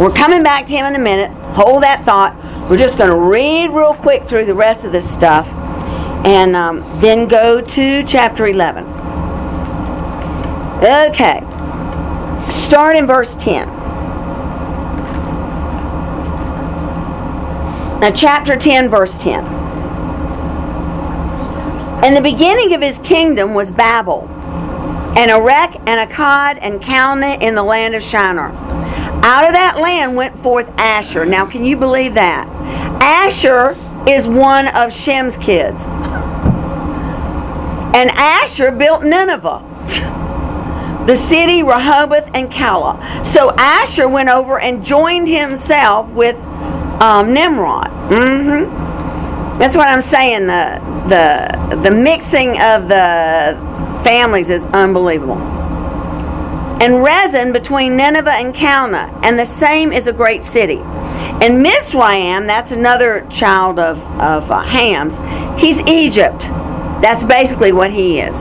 We're 0.00 0.10
coming 0.10 0.42
back 0.42 0.66
to 0.66 0.72
him 0.72 0.84
in 0.86 0.96
a 0.96 0.98
minute. 0.98 1.30
Hold 1.54 1.84
that 1.84 2.04
thought. 2.04 2.34
We're 2.68 2.76
just 2.76 2.98
going 2.98 3.10
to 3.10 3.16
read 3.16 3.70
real 3.70 3.94
quick 3.94 4.24
through 4.24 4.46
the 4.46 4.54
rest 4.54 4.84
of 4.84 4.90
this 4.90 5.08
stuff 5.08 5.46
and 6.26 6.56
um, 6.56 6.80
then 7.00 7.28
go 7.28 7.60
to 7.60 8.02
chapter 8.02 8.48
11. 8.48 8.84
Okay. 10.82 11.40
Start 12.50 12.96
in 12.96 13.06
verse 13.06 13.36
10. 13.36 13.68
Now, 18.00 18.10
chapter 18.10 18.56
10, 18.56 18.88
verse 18.88 19.12
10. 19.22 19.44
And 22.04 22.16
the 22.16 22.20
beginning 22.20 22.74
of 22.74 22.82
his 22.82 22.98
kingdom 22.98 23.54
was 23.54 23.70
Babel 23.70 24.28
and 25.18 25.32
a 25.32 25.34
Erech 25.34 25.74
and 25.88 26.08
Akkad 26.08 26.58
and 26.60 26.80
Calneh 26.80 27.42
in 27.42 27.56
the 27.56 27.62
land 27.62 27.96
of 27.96 28.02
Shinar. 28.04 28.52
Out 29.24 29.44
of 29.44 29.52
that 29.52 29.78
land 29.78 30.14
went 30.14 30.38
forth 30.38 30.68
Asher. 30.78 31.26
Now, 31.26 31.44
can 31.44 31.64
you 31.64 31.76
believe 31.76 32.14
that? 32.14 32.46
Asher 33.02 33.74
is 34.08 34.28
one 34.28 34.68
of 34.68 34.92
Shem's 34.92 35.36
kids. 35.38 35.84
And 37.96 38.10
Asher 38.12 38.70
built 38.70 39.02
Nineveh, 39.02 39.64
the 41.08 41.16
city 41.16 41.64
Rehoboth 41.64 42.30
and 42.32 42.48
Calah. 42.48 43.26
So 43.26 43.52
Asher 43.58 44.08
went 44.08 44.28
over 44.28 44.60
and 44.60 44.86
joined 44.86 45.26
himself 45.26 46.12
with 46.12 46.36
um, 47.02 47.34
Nimrod. 47.34 47.88
Mm-hmm. 48.08 49.58
That's 49.58 49.76
what 49.76 49.88
I'm 49.88 50.02
saying. 50.02 50.46
The 50.46 50.80
the 51.08 51.76
the 51.82 51.90
mixing 51.90 52.60
of 52.60 52.86
the 52.86 53.67
families 54.08 54.48
is 54.48 54.62
unbelievable. 54.72 55.36
And 56.80 57.04
Resen 57.04 57.52
between 57.52 57.94
Nineveh 57.94 58.32
and 58.32 58.54
Calneh, 58.54 59.12
and 59.22 59.38
the 59.38 59.44
same 59.44 59.92
is 59.92 60.06
a 60.06 60.14
great 60.14 60.42
city. 60.42 60.78
And 60.78 61.62
Mizraim, 61.62 62.46
that's 62.46 62.72
another 62.72 63.26
child 63.28 63.78
of, 63.78 63.98
of 64.18 64.50
uh, 64.50 64.62
Ham's, 64.62 65.18
he's 65.60 65.76
Egypt. 65.86 66.40
That's 67.02 67.22
basically 67.22 67.72
what 67.72 67.90
he 67.90 68.18
is. 68.18 68.40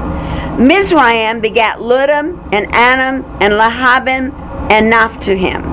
Mizraim 0.58 1.42
begat 1.42 1.80
Ludum 1.80 2.42
and 2.54 2.74
Anam 2.74 3.26
and 3.42 3.54
Lahabim 3.56 4.32
and 4.72 4.90
Naphtuhim. 4.92 5.66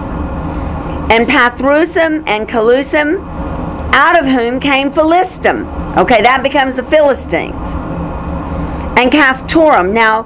And 1.09 1.29
Pathrusim 1.29 2.27
and 2.27 2.49
Calusim, 2.49 3.25
out 3.95 4.19
of 4.19 4.27
whom 4.27 4.59
came 4.59 4.91
Philistim. 4.91 5.97
Okay, 5.99 6.21
that 6.23 6.43
becomes 6.43 6.75
the 6.75 6.83
Philistines. 6.83 7.84
And 8.97 9.11
Caphtorim. 9.11 9.93
Now, 9.93 10.23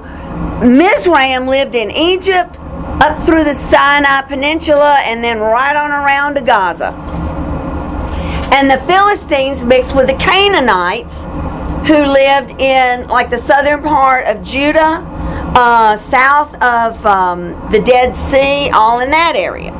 Mizraim 0.63 1.47
lived 1.47 1.75
in 1.75 1.89
Egypt, 1.91 2.59
up 3.01 3.23
through 3.25 3.43
the 3.43 3.53
Sinai 3.53 4.21
Peninsula, 4.23 4.99
and 5.01 5.23
then 5.23 5.39
right 5.39 5.75
on 5.75 5.91
around 5.91 6.35
to 6.35 6.41
Gaza. 6.41 6.93
And 8.53 8.69
the 8.69 8.77
Philistines 8.79 9.63
mixed 9.63 9.95
with 9.95 10.07
the 10.07 10.15
Canaanites, 10.15 11.23
who 11.87 12.05
lived 12.05 12.51
in 12.59 13.07
like 13.07 13.29
the 13.29 13.37
southern 13.37 13.81
part 13.81 14.27
of 14.27 14.43
Judah, 14.43 15.03
uh, 15.55 15.95
south 15.95 16.53
of 16.61 17.05
um, 17.05 17.69
the 17.71 17.81
Dead 17.81 18.15
Sea, 18.15 18.69
all 18.71 18.99
in 18.99 19.11
that 19.11 19.35
area. 19.35 19.71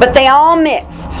But 0.00 0.14
they 0.14 0.26
all 0.28 0.56
mixed. 0.56 1.18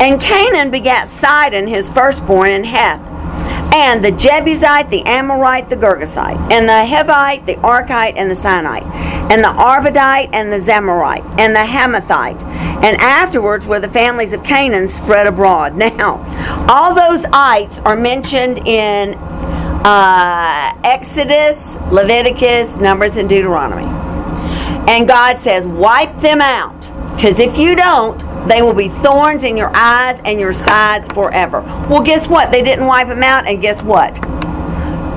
And 0.00 0.20
Canaan 0.20 0.70
begat 0.70 1.08
Sidon, 1.08 1.66
his 1.68 1.88
firstborn, 1.90 2.50
and 2.50 2.66
Heth, 2.66 3.00
and 3.72 4.04
the 4.04 4.12
Jebusite, 4.12 4.90
the 4.90 5.02
Amorite, 5.06 5.70
the 5.70 5.76
Girgasite, 5.76 6.36
and 6.52 6.68
the 6.68 6.72
Hivite, 6.72 7.46
the 7.46 7.54
Archite, 7.56 8.14
and 8.16 8.30
the 8.30 8.34
Sinite, 8.34 8.84
and 9.30 9.42
the 9.42 9.48
Arvadite, 9.48 10.28
and 10.34 10.52
the 10.52 10.58
Zamorite, 10.58 11.24
and 11.40 11.56
the 11.56 11.60
Hamathite. 11.60 12.40
And 12.84 12.96
afterwards 12.98 13.64
were 13.64 13.80
the 13.80 13.88
families 13.88 14.34
of 14.34 14.44
Canaan 14.44 14.88
spread 14.88 15.26
abroad. 15.26 15.74
Now, 15.92 16.24
all 16.68 16.94
those 16.94 17.24
ites 17.32 17.78
are 17.80 17.96
mentioned 17.96 18.66
in 18.66 19.14
uh, 19.84 20.74
Exodus, 20.84 21.76
Leviticus, 21.90 22.76
Numbers, 22.76 23.16
and 23.16 23.28
Deuteronomy. 23.28 23.84
And 24.90 25.08
God 25.08 25.38
says, 25.38 25.66
wipe 25.66 26.20
them 26.20 26.40
out. 26.40 26.80
Because 27.14 27.38
if 27.38 27.56
you 27.56 27.74
don't, 27.74 28.22
they 28.48 28.62
will 28.62 28.74
be 28.74 28.88
thorns 28.88 29.44
in 29.44 29.56
your 29.56 29.70
eyes 29.74 30.20
and 30.24 30.40
your 30.40 30.52
sides 30.52 31.08
forever. 31.08 31.60
Well, 31.88 32.02
guess 32.02 32.26
what? 32.26 32.50
They 32.50 32.62
didn't 32.62 32.86
wipe 32.86 33.08
them 33.08 33.22
out, 33.22 33.46
and 33.46 33.60
guess 33.60 33.82
what? 33.82 34.18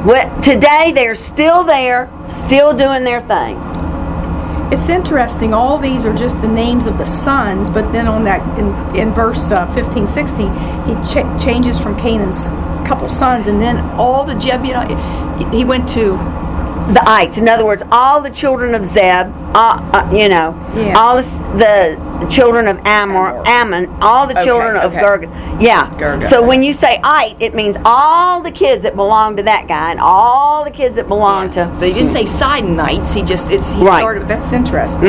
what 0.06 0.44
today 0.44 0.92
they're 0.94 1.16
still 1.16 1.64
there, 1.64 2.12
still 2.28 2.78
doing 2.78 3.04
their 3.04 3.22
thing. 3.22 3.60
It's 4.72 4.88
interesting. 4.88 5.54
All 5.54 5.80
these 5.80 6.06
are 6.06 6.16
just 6.16 6.40
the 6.42 6.48
names 6.48 6.86
of 6.86 7.00
the 7.00 7.06
sons, 7.06 7.72
but 7.72 7.92
then 7.92 8.08
on 8.08 8.24
that 8.26 8.42
in, 8.60 8.68
in 8.96 9.14
verse 9.14 9.52
uh, 9.52 9.66
15, 9.74 10.06
16, 10.06 10.48
he 10.86 10.94
ch- 11.06 11.44
changes 11.44 11.80
from 11.80 11.98
Canaan's 11.98 12.50
couple 12.88 13.10
sons, 13.10 13.48
and 13.48 13.60
then 13.60 13.78
all 14.00 14.24
the 14.24 14.36
Jebusite. 14.36 14.90
He, 15.40 15.58
he 15.60 15.66
went 15.66 15.90
to 15.90 16.18
The 16.94 17.02
ites, 17.08 17.38
in 17.40 17.50
other 17.50 17.66
words, 17.66 17.82
all 17.92 18.22
the 18.22 18.30
children 18.30 18.76
of 18.76 18.86
Zeb, 18.86 19.28
uh, 19.56 19.82
uh, 19.92 20.10
you 20.14 20.30
know, 20.30 20.54
Yeah. 20.76 20.94
all 20.96 21.16
the, 21.16 22.00
the 22.22 22.28
children 22.30 22.68
of 22.68 22.78
Amor. 22.86 23.42
Ammon, 23.48 23.90
all 24.02 24.28
the 24.28 24.36
Okay, 24.36 24.46
children 24.46 24.78
of 24.78 24.94
okay. 24.94 25.02
Gerges. 25.04 25.62
Yeah. 25.62 25.90
Gerges. 25.98 26.30
So 26.30 26.44
when 26.44 26.62
you 26.62 26.74
say 26.74 27.00
ite, 27.04 27.38
it 27.40 27.56
means 27.56 27.76
all 27.86 28.40
the 28.42 28.52
kids 28.52 28.84
that 28.84 28.96
belong 28.96 29.36
to 29.38 29.44
that 29.44 29.68
guy 29.68 29.90
and 29.92 30.00
all 30.00 30.64
the 30.64 30.70
kids 30.70 30.96
that 30.98 31.08
belong 31.08 31.50
to. 31.52 31.66
But 31.80 31.88
he 31.88 31.94
didn't 31.94 32.12
say 32.12 32.26
Sidonites. 32.26 33.14
He 33.16 33.24
just 33.24 33.50
it's 33.50 33.72
he 33.72 33.82
Right. 33.84 33.98
started. 34.00 34.28
That's 34.28 34.54
interesting. 34.54 35.06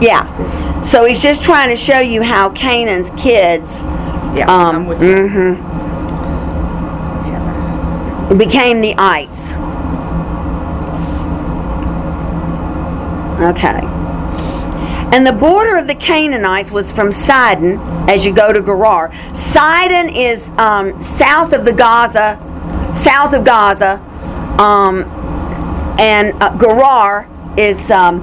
Yeah. 0.00 0.26
So 0.82 1.04
he's 1.04 1.22
just 1.22 1.40
trying 1.42 1.68
to 1.68 1.76
show 1.76 2.00
you 2.00 2.22
how 2.22 2.50
Canaan's 2.50 3.10
kids 3.10 3.70
Yeah, 4.34 4.46
Um, 4.48 4.76
I'm 4.76 4.86
with 4.86 5.02
you. 5.02 5.56
became 8.36 8.80
the 8.80 8.94
ites. 8.96 9.49
Okay. 13.40 13.80
And 15.12 15.26
the 15.26 15.32
border 15.32 15.76
of 15.76 15.88
the 15.88 15.94
Canaanites 15.94 16.70
was 16.70 16.92
from 16.92 17.10
Sidon 17.10 17.78
as 18.08 18.24
you 18.24 18.32
go 18.32 18.52
to 18.52 18.60
Gerar. 18.60 19.12
Sidon 19.34 20.08
is 20.08 20.40
um, 20.58 21.02
south 21.02 21.52
of 21.52 21.64
the 21.64 21.72
Gaza, 21.72 22.38
south 22.96 23.32
of 23.32 23.44
Gaza, 23.44 23.94
um, 24.60 25.02
and 25.98 26.40
uh, 26.40 26.56
Gerar 26.58 27.28
is 27.56 27.90
um, 27.90 28.20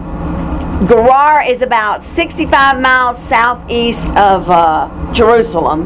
Gerar 0.88 1.43
is 1.43 1.62
about 1.62 2.03
65 2.03 2.80
miles 2.80 3.17
southeast 3.23 4.08
of 4.15 4.49
uh, 4.49 4.88
Jerusalem. 5.13 5.86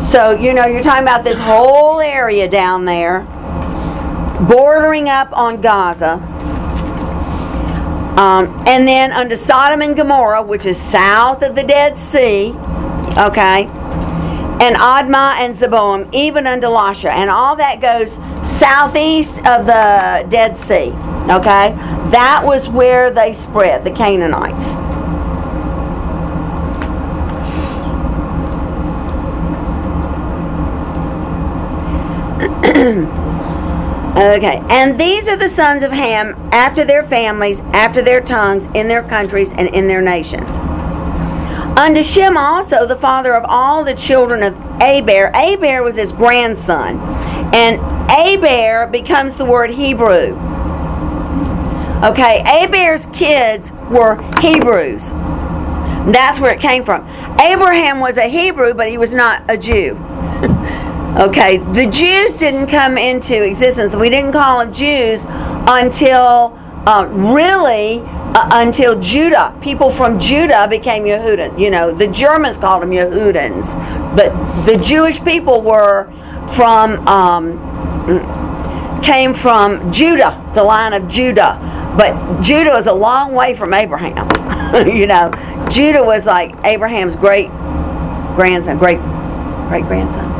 So 0.00 0.30
you 0.30 0.52
know 0.52 0.66
you're 0.66 0.82
talking 0.82 1.02
about 1.02 1.24
this 1.24 1.38
whole 1.38 2.00
area 2.00 2.48
down 2.48 2.84
there, 2.84 3.20
bordering 4.48 5.08
up 5.08 5.32
on 5.32 5.60
Gaza. 5.60 6.16
Um, 8.18 8.48
and 8.66 8.88
then 8.88 9.12
unto 9.12 9.36
Sodom 9.36 9.80
and 9.80 9.94
Gomorrah, 9.94 10.42
which 10.42 10.66
is 10.66 10.76
south 10.76 11.44
of 11.44 11.54
the 11.54 11.62
Dead 11.62 11.96
Sea, 11.96 12.48
okay, 13.16 13.66
and 14.60 14.74
Admah 14.74 15.34
and 15.38 15.56
Zeboim, 15.56 16.12
even 16.12 16.44
unto 16.44 16.66
Lasha, 16.66 17.10
and 17.10 17.30
all 17.30 17.54
that 17.54 17.80
goes 17.80 18.10
southeast 18.58 19.38
of 19.46 19.66
the 19.66 20.26
Dead 20.30 20.56
Sea, 20.56 20.90
okay. 21.30 21.76
That 22.10 22.42
was 22.44 22.68
where 22.68 23.12
they 23.12 23.32
spread 23.32 23.84
the 23.84 23.92
Canaanites. 23.92 24.66
Okay, 34.18 34.60
and 34.68 34.98
these 34.98 35.28
are 35.28 35.36
the 35.36 35.48
sons 35.48 35.84
of 35.84 35.92
Ham 35.92 36.34
after 36.50 36.84
their 36.84 37.04
families, 37.04 37.60
after 37.72 38.02
their 38.02 38.20
tongues, 38.20 38.64
in 38.74 38.88
their 38.88 39.04
countries, 39.04 39.52
and 39.52 39.68
in 39.68 39.86
their 39.86 40.02
nations. 40.02 40.56
Unto 41.78 42.02
Shem 42.02 42.36
also, 42.36 42.84
the 42.84 42.96
father 42.96 43.32
of 43.32 43.44
all 43.46 43.84
the 43.84 43.94
children 43.94 44.42
of 44.42 44.56
Aber. 44.82 45.30
Aber 45.36 45.84
was 45.84 45.94
his 45.94 46.10
grandson. 46.10 46.98
And 47.54 47.78
Aber 48.10 48.88
becomes 48.90 49.36
the 49.36 49.44
word 49.44 49.70
Hebrew. 49.70 50.36
Okay, 52.04 52.42
Aber's 52.44 53.06
kids 53.12 53.70
were 53.88 54.20
Hebrews. 54.40 55.10
That's 56.12 56.40
where 56.40 56.52
it 56.52 56.60
came 56.60 56.82
from. 56.82 57.08
Abraham 57.40 58.00
was 58.00 58.16
a 58.16 58.28
Hebrew, 58.28 58.74
but 58.74 58.88
he 58.88 58.98
was 58.98 59.14
not 59.14 59.44
a 59.48 59.56
Jew. 59.56 59.94
Okay, 61.18 61.58
the 61.58 61.86
Jews 61.90 62.34
didn't 62.34 62.68
come 62.68 62.96
into 62.96 63.42
existence. 63.42 63.92
We 63.92 64.08
didn't 64.08 64.30
call 64.30 64.60
them 64.60 64.72
Jews 64.72 65.20
until 65.26 66.56
uh, 66.86 67.08
really 67.10 68.02
uh, 68.04 68.48
until 68.52 69.00
Judah. 69.00 69.52
People 69.60 69.90
from 69.90 70.20
Judah 70.20 70.68
became 70.68 71.02
Yehudan. 71.02 71.58
You 71.58 71.70
know, 71.70 71.92
the 71.92 72.06
Germans 72.06 72.56
called 72.56 72.82
them 72.82 72.90
Yehudans, 72.90 73.66
but 74.14 74.30
the 74.64 74.76
Jewish 74.76 75.20
people 75.24 75.60
were 75.60 76.08
from 76.54 77.04
um, 77.08 79.02
came 79.02 79.34
from 79.34 79.92
Judah, 79.92 80.40
the 80.54 80.62
line 80.62 80.92
of 80.92 81.08
Judah. 81.08 81.58
But 81.98 82.42
Judah 82.42 82.70
was 82.70 82.86
a 82.86 82.92
long 82.92 83.34
way 83.34 83.56
from 83.56 83.74
Abraham. 83.74 84.28
you 84.86 85.08
know, 85.08 85.32
Judah 85.68 86.04
was 86.04 86.26
like 86.26 86.54
Abraham's 86.64 87.16
great 87.16 87.48
grandson, 88.36 88.78
great 88.78 89.00
great 89.68 89.84
grandson. 89.86 90.37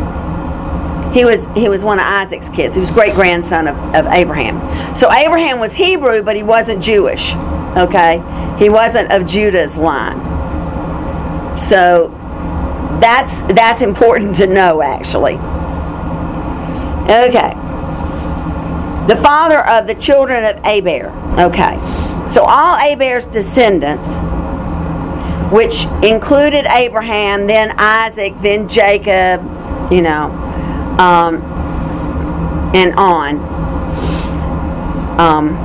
He 1.12 1.24
was 1.24 1.46
he 1.54 1.68
was 1.68 1.82
one 1.82 1.98
of 1.98 2.04
Isaac's 2.04 2.48
kids. 2.50 2.74
He 2.74 2.80
was 2.80 2.90
great 2.90 3.14
grandson 3.14 3.68
of, 3.68 3.76
of 3.94 4.06
Abraham. 4.06 4.56
So 4.94 5.12
Abraham 5.12 5.58
was 5.58 5.72
Hebrew, 5.72 6.22
but 6.22 6.36
he 6.36 6.42
wasn't 6.42 6.82
Jewish. 6.82 7.34
Okay, 7.76 8.22
he 8.58 8.68
wasn't 8.68 9.10
of 9.10 9.26
Judah's 9.26 9.78
line. 9.78 10.18
So 11.58 12.08
that's 13.00 13.40
that's 13.54 13.82
important 13.82 14.36
to 14.36 14.46
know 14.46 14.82
actually. 14.82 15.36
Okay. 17.08 17.54
The 19.08 19.16
father 19.22 19.66
of 19.66 19.86
the 19.86 19.94
children 19.94 20.44
of 20.44 20.56
Aber. 20.64 21.08
Okay. 21.40 21.78
So 22.30 22.44
all 22.44 22.76
Aber's 22.76 23.24
descendants, 23.24 24.06
which 25.50 25.86
included 26.02 26.66
Abraham, 26.66 27.46
then 27.46 27.72
Isaac, 27.78 28.34
then 28.40 28.68
Jacob, 28.68 29.40
you 29.90 30.02
know, 30.02 30.28
um, 30.98 31.42
and 32.74 32.94
on. 32.94 33.38
Um, 35.18 35.56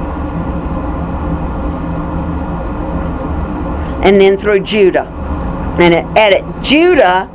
and 4.04 4.20
then 4.20 4.38
through 4.38 4.60
Judah. 4.62 5.06
And 5.80 5.94
at, 5.94 6.34
at 6.34 6.64
Judah, 6.64 7.30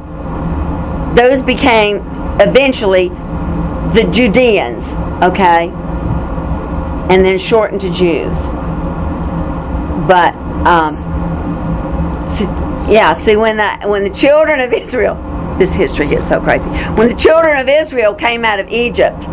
those 1.16 1.42
became 1.42 1.96
eventually 2.40 3.08
the 3.94 4.08
Judeans, 4.12 4.84
okay? 5.22 5.70
And 7.10 7.24
then 7.24 7.38
shortened 7.38 7.80
to 7.82 7.90
Jews. 7.90 8.36
But, 10.06 10.34
um, 10.66 10.94
Yeah, 12.88 13.12
see 13.12 13.36
when 13.36 13.58
the 13.58 13.86
when 13.86 14.02
the 14.02 14.10
children 14.10 14.60
of 14.60 14.72
Israel 14.72 15.16
this 15.58 15.74
history 15.74 16.06
gets 16.06 16.28
so 16.28 16.40
crazy. 16.40 16.68
When 16.94 17.08
the 17.08 17.14
children 17.14 17.58
of 17.58 17.68
Israel 17.68 18.14
came 18.14 18.44
out 18.44 18.60
of 18.60 18.68
Egypt 18.68 19.26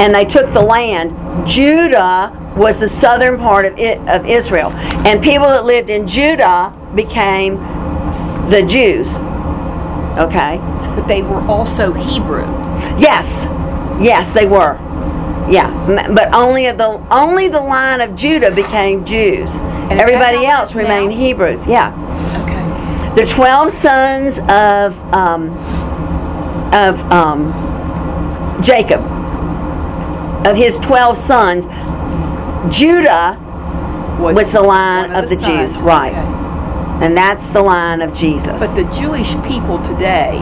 and 0.00 0.14
they 0.14 0.24
took 0.24 0.52
the 0.52 0.60
land, 0.60 1.16
Judah 1.48 2.36
was 2.56 2.78
the 2.78 2.88
southern 2.88 3.38
part 3.38 3.64
of 3.64 3.78
it, 3.78 3.98
of 4.08 4.26
Israel. 4.26 4.70
And 5.06 5.22
people 5.22 5.46
that 5.48 5.64
lived 5.64 5.90
in 5.90 6.06
Judah 6.06 6.76
became 6.94 7.56
the 8.50 8.64
Jews. 8.68 9.08
Okay? 10.18 10.58
But 10.94 11.06
they 11.06 11.22
were 11.22 11.40
also 11.42 11.92
Hebrew. 11.92 12.44
Yes. 12.98 13.46
Yes, 14.02 14.32
they 14.34 14.46
were. 14.46 14.78
Yeah, 15.50 15.68
but 16.14 16.32
only 16.32 16.66
of 16.66 16.78
the 16.78 17.04
only 17.10 17.48
the 17.48 17.60
line 17.60 18.00
of 18.00 18.14
Judah 18.14 18.54
became 18.54 19.04
Jews. 19.04 19.50
Everybody 19.90 20.46
else 20.46 20.76
remained 20.76 21.10
now? 21.10 21.16
Hebrews. 21.16 21.66
Yeah. 21.66 21.90
The 23.14 23.26
twelve 23.26 23.72
sons 23.72 24.38
of 24.48 24.96
um, 25.12 25.50
of 26.72 27.00
um, 27.10 28.62
Jacob, 28.62 29.00
of 30.46 30.56
his 30.56 30.78
twelve 30.78 31.16
sons, 31.16 31.64
Judah 32.74 33.36
was 34.20 34.52
the 34.52 34.62
line 34.62 35.10
one 35.10 35.24
of 35.24 35.28
the, 35.28 35.36
sons. 35.36 35.72
Jews, 35.72 35.82
right? 35.82 36.12
Okay. 36.12 37.04
And 37.04 37.16
that's 37.16 37.46
the 37.48 37.62
line 37.62 38.00
of 38.02 38.14
Jesus. 38.14 38.46
But 38.58 38.74
the 38.74 38.84
Jewish 38.92 39.34
people 39.42 39.80
today 39.80 40.38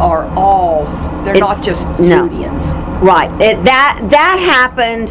are 0.00 0.26
all, 0.36 0.84
they're 1.24 1.36
It's- 1.36 1.40
not 1.40 1.62
just 1.62 1.88
no. 2.00 2.28
Judeans. 2.28 2.72
Right. 3.02 3.30
It, 3.40 3.64
that 3.64 3.98
that 4.10 4.38
happened. 4.38 5.08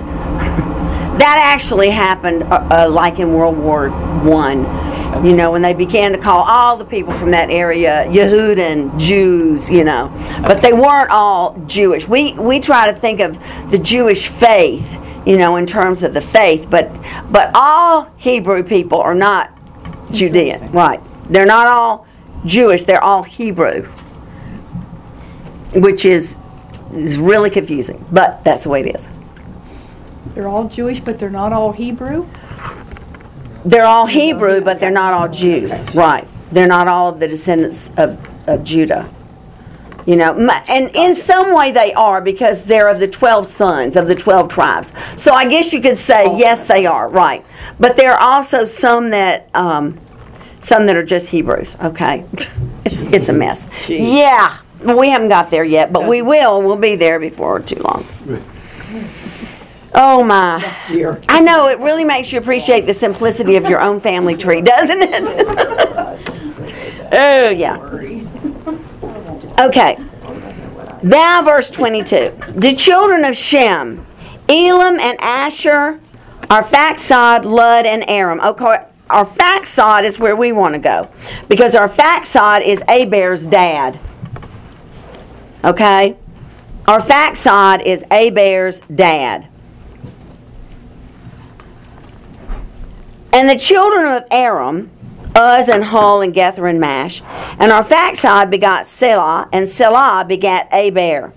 That 1.19 1.37
actually 1.37 1.89
happened, 1.89 2.43
uh, 2.43 2.67
uh, 2.71 2.89
like 2.89 3.19
in 3.19 3.33
World 3.33 3.57
War 3.57 3.89
One. 3.89 4.63
You 5.25 5.35
know, 5.35 5.51
when 5.51 5.61
they 5.61 5.73
began 5.73 6.13
to 6.13 6.17
call 6.17 6.45
all 6.47 6.77
the 6.77 6.85
people 6.85 7.11
from 7.13 7.31
that 7.31 7.49
area 7.49 8.05
Yehudan 8.07 8.97
Jews. 8.97 9.69
You 9.69 9.83
know, 9.83 10.09
but 10.43 10.61
they 10.61 10.71
weren't 10.71 11.09
all 11.09 11.61
Jewish. 11.67 12.07
We 12.07 12.33
we 12.33 12.61
try 12.61 12.89
to 12.89 12.97
think 12.97 13.19
of 13.19 13.37
the 13.69 13.77
Jewish 13.77 14.29
faith. 14.29 14.97
You 15.25 15.37
know, 15.37 15.57
in 15.57 15.65
terms 15.65 16.03
of 16.03 16.13
the 16.13 16.21
faith, 16.21 16.67
but 16.69 16.89
but 17.29 17.51
all 17.53 18.09
Hebrew 18.15 18.63
people 18.63 18.99
are 19.01 19.13
not 19.13 19.51
Judean. 20.11 20.71
Right. 20.71 21.01
They're 21.29 21.45
not 21.45 21.67
all 21.67 22.07
Jewish. 22.45 22.83
They're 22.83 23.03
all 23.03 23.23
Hebrew, 23.23 23.83
which 25.75 26.05
is 26.05 26.37
is 26.93 27.17
really 27.17 27.49
confusing, 27.49 28.03
but 28.09 28.41
that's 28.45 28.63
the 28.63 28.69
way 28.69 28.81
it 28.81 28.95
is. 28.95 29.18
They're 30.33 30.47
all 30.47 30.67
Jewish, 30.67 30.99
but 30.99 31.19
they're 31.19 31.29
not 31.29 31.53
all 31.53 31.71
Hebrew. 31.71 32.27
They're 33.65 33.85
all 33.85 34.05
Hebrew, 34.05 34.61
but 34.61 34.79
they're 34.79 34.91
not 34.91 35.13
all 35.13 35.27
Jews. 35.27 35.71
Right. 35.93 36.27
They're 36.51 36.67
not 36.67 36.87
all 36.87 37.09
of 37.09 37.19
the 37.19 37.27
descendants 37.27 37.89
of, 37.97 38.17
of 38.47 38.63
Judah. 38.63 39.09
You 40.05 40.15
know, 40.15 40.33
and 40.67 40.89
in 40.95 41.13
some 41.15 41.53
way 41.53 41.71
they 41.71 41.93
are 41.93 42.19
because 42.19 42.63
they're 42.63 42.87
of 42.89 42.99
the 42.99 43.07
12 43.07 43.51
sons 43.51 43.95
of 43.95 44.07
the 44.07 44.15
12 44.15 44.49
tribes. 44.49 44.91
So 45.17 45.33
I 45.33 45.47
guess 45.47 45.71
you 45.71 45.81
could 45.81 45.97
say, 45.97 46.35
yes, 46.35 46.61
they 46.67 46.85
are, 46.85 47.07
right. 47.07 47.45
But 47.79 47.95
there 47.95 48.13
are 48.13 48.19
also 48.19 48.65
some 48.65 49.11
that, 49.11 49.49
um, 49.53 49.99
some 50.61 50.87
that 50.87 50.95
are 50.95 51.03
just 51.03 51.27
Hebrews, 51.27 51.75
okay? 51.81 52.25
It's, 52.85 53.01
it's 53.01 53.29
a 53.29 53.33
mess. 53.33 53.67
Yeah, 53.87 54.57
we 54.81 55.09
haven't 55.09 55.27
got 55.27 55.51
there 55.51 55.65
yet, 55.65 55.91
but 55.91 56.07
we 56.07 56.21
will. 56.21 56.61
We'll 56.63 56.77
be 56.77 56.95
there 56.95 57.19
before 57.19 57.59
too 57.59 57.79
long. 57.83 58.05
Oh 59.93 60.23
my. 60.23 60.59
Next 60.59 60.89
year. 60.89 61.19
I 61.27 61.39
know 61.41 61.67
it 61.67 61.79
really 61.79 62.05
makes 62.05 62.31
you 62.31 62.39
appreciate 62.39 62.85
the 62.85 62.93
simplicity 62.93 63.55
of 63.55 63.65
your 63.65 63.81
own 63.81 63.99
family 63.99 64.35
tree, 64.35 64.61
doesn't 64.61 65.01
it? 65.01 65.47
oh 67.13 67.49
yeah. 67.49 67.77
Okay. 69.59 69.97
Now 71.01 71.41
verse 71.41 71.69
22. 71.71 72.33
The 72.55 72.75
children 72.75 73.25
of 73.25 73.35
Shem, 73.35 74.05
Elam 74.47 74.99
and 74.99 75.19
Asher, 75.19 75.99
Arphaxad, 76.43 77.45
Lud, 77.45 77.85
and 77.85 78.07
Aram. 78.09 78.39
Okay, 78.41 78.85
Arphaxad 79.09 80.03
is 80.03 80.19
where 80.19 80.35
we 80.35 80.51
want 80.51 80.73
to 80.75 80.79
go 80.79 81.09
because 81.47 81.73
Arphaxad 81.73 82.65
is 82.65 82.79
Aber's 82.87 83.47
dad. 83.47 83.99
Okay? 85.63 86.15
Our 86.87 87.01
Faxad 87.01 87.85
is 87.85 88.03
Aber's 88.09 88.79
dad. 88.93 89.48
And 93.31 93.49
the 93.49 93.57
children 93.57 94.11
of 94.11 94.23
Aram, 94.31 94.89
Uz 95.37 95.69
and 95.69 95.85
Hul 95.85 96.21
and 96.21 96.33
Gether 96.33 96.67
and 96.67 96.79
Mash, 96.79 97.21
and 97.59 97.71
Arphaxad 97.71 98.49
begot 98.49 98.87
Selah, 98.87 99.47
and 99.51 99.69
Selah 99.69 100.25
begat 100.27 100.67
Aber. 100.71 101.33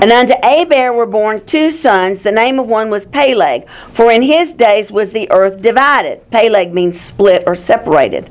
And 0.00 0.10
unto 0.10 0.34
Aber 0.42 0.92
were 0.92 1.06
born 1.06 1.44
two 1.46 1.70
sons. 1.70 2.22
The 2.22 2.32
name 2.32 2.58
of 2.58 2.66
one 2.66 2.90
was 2.90 3.06
Peleg, 3.06 3.68
for 3.92 4.10
in 4.10 4.22
his 4.22 4.54
days 4.54 4.90
was 4.90 5.10
the 5.10 5.30
earth 5.30 5.62
divided. 5.62 6.28
Peleg 6.30 6.72
means 6.72 7.00
split 7.00 7.44
or 7.46 7.54
separated. 7.54 8.30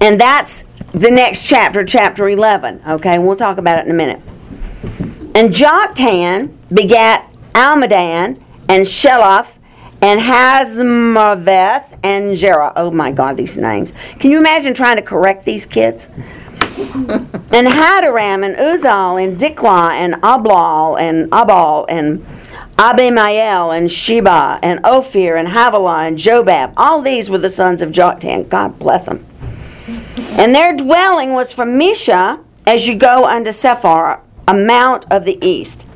And 0.00 0.20
that's 0.20 0.64
the 0.92 1.10
next 1.10 1.44
chapter, 1.44 1.84
chapter 1.84 2.28
11. 2.28 2.82
Okay, 2.86 3.18
we'll 3.18 3.36
talk 3.36 3.58
about 3.58 3.78
it 3.78 3.84
in 3.84 3.90
a 3.90 3.94
minute. 3.94 4.20
And 5.34 5.52
Joktan 5.52 6.56
begat 6.72 7.30
Almadan 7.52 8.42
and 8.68 8.86
Sheloth 8.86 9.53
and 10.04 10.20
Hazmaveth 10.20 11.98
and 12.02 12.36
Jerah. 12.36 12.74
Oh 12.76 12.90
my 12.90 13.10
God, 13.10 13.38
these 13.38 13.56
names. 13.56 13.94
Can 14.18 14.30
you 14.30 14.36
imagine 14.36 14.74
trying 14.74 14.96
to 14.96 15.02
correct 15.02 15.46
these 15.46 15.64
kids? 15.64 16.08
and 16.58 17.66
Hadaram 17.66 18.44
and 18.44 18.54
Uzal 18.56 19.24
and 19.24 19.40
Dikla 19.40 19.92
and 19.92 20.16
Ablal 20.16 21.00
and 21.00 21.30
Abal 21.30 21.86
and 21.88 22.22
Abimael 22.76 23.74
and 23.74 23.90
Sheba 23.90 24.58
and 24.62 24.84
Ophir 24.84 25.36
and 25.36 25.48
Havilah 25.48 26.06
and 26.06 26.18
Jobab. 26.18 26.74
All 26.76 27.00
these 27.00 27.30
were 27.30 27.38
the 27.38 27.48
sons 27.48 27.80
of 27.80 27.90
Joktan. 27.90 28.50
God 28.50 28.78
bless 28.78 29.06
them. 29.06 29.24
And 30.36 30.54
their 30.54 30.76
dwelling 30.76 31.32
was 31.32 31.50
from 31.50 31.78
Misha 31.78 32.40
as 32.66 32.86
you 32.86 32.94
go 32.94 33.24
unto 33.24 33.52
Sephar, 33.52 34.20
a 34.46 34.54
mount 34.54 35.06
of 35.10 35.24
the 35.24 35.42
east. 35.42 35.86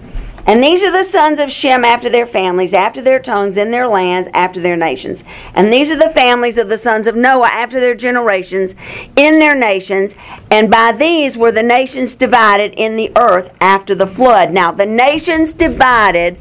And 0.47 0.63
these 0.63 0.83
are 0.83 0.91
the 0.91 1.11
sons 1.11 1.39
of 1.39 1.53
Shem 1.53 1.85
after 1.85 2.09
their 2.09 2.27
families, 2.27 2.73
after 2.73 3.03
their 3.03 3.19
tongues, 3.19 3.57
in 3.57 3.71
their 3.71 3.87
lands, 3.87 4.29
after 4.33 4.61
their 4.61 4.77
nations. 4.77 5.23
And 5.55 5.73
these 5.73 5.91
are 5.91 5.99
the 5.99 6.11
families 6.11 6.57
of 6.57 6.69
the 6.69 6.79
sons 6.79 7.07
of 7.07 7.17
Noah 7.17 7.49
after 7.49 7.81
their 7.81 7.95
generations, 7.95 8.75
in 9.17 9.39
their 9.39 9.55
nations. 9.55 10.15
And 10.51 10.71
by 10.71 10.93
these 10.93 11.37
were 11.37 11.53
the 11.53 11.63
nations 11.63 12.15
divided 12.15 12.73
in 12.75 12.97
the 12.97 13.13
earth 13.17 13.53
after 13.61 13.95
the 13.95 14.07
flood. 14.07 14.51
Now, 14.51 14.73
the 14.73 14.87
nations 14.87 15.53
divided 15.53 16.39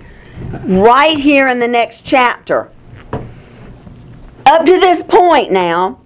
right 0.64 1.18
here 1.18 1.48
in 1.48 1.60
the 1.60 1.68
next 1.68 2.06
chapter. 2.06 2.70
Up 4.46 4.66
to 4.66 4.80
this 4.80 5.04
point 5.04 5.52
now, 5.52 6.00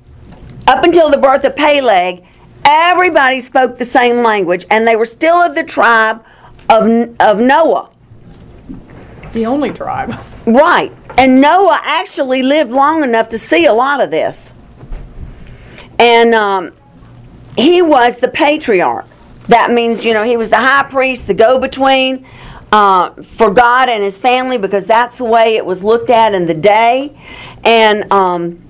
up 0.66 0.84
until 0.84 1.12
the 1.12 1.18
birth 1.18 1.44
of 1.44 1.56
Peleg, 1.56 2.26
everybody 2.66 3.42
spoke 3.42 3.78
the 3.78 3.86
same 3.86 4.24
language, 4.24 4.66
and 4.72 4.88
they 4.88 4.96
were 4.96 5.06
still 5.06 5.36
of 5.36 5.54
the 5.54 5.64
tribe 5.64 6.26
of, 6.72 7.16
of 7.20 7.40
Noah. 7.40 7.90
The 9.34 9.46
only 9.46 9.72
tribe. 9.72 10.16
Right. 10.46 10.92
And 11.18 11.42
Noah 11.42 11.80
actually 11.84 12.42
lived 12.42 12.72
long 12.72 13.04
enough 13.04 13.30
to 13.30 13.38
see 13.38 13.66
a 13.66 13.74
lot 13.74 14.02
of 14.02 14.10
this. 14.10 14.50
And 16.00 16.34
um, 16.34 16.72
he 17.58 17.82
was 17.82 18.16
the 18.16 18.28
patriarch. 18.28 19.06
That 19.48 19.72
means, 19.72 20.04
you 20.04 20.14
know, 20.14 20.24
he 20.24 20.38
was 20.38 20.50
the 20.50 20.58
high 20.58 20.84
priest, 20.84 21.28
the 21.28 21.34
go 21.34 21.60
between 21.60 22.26
uh, 22.72 23.12
for 23.22 23.52
God 23.52 23.90
and 23.90 24.04
his 24.04 24.18
family 24.18 24.58
because 24.58 24.86
that's 24.86 25.18
the 25.18 25.26
way 25.26 25.58
it 25.58 25.66
was 25.66 25.84
looked 25.84 26.10
at 26.10 26.34
in 26.34 26.46
the 26.46 26.54
day. 26.54 27.18
And 27.64 28.12
um, 28.12 28.62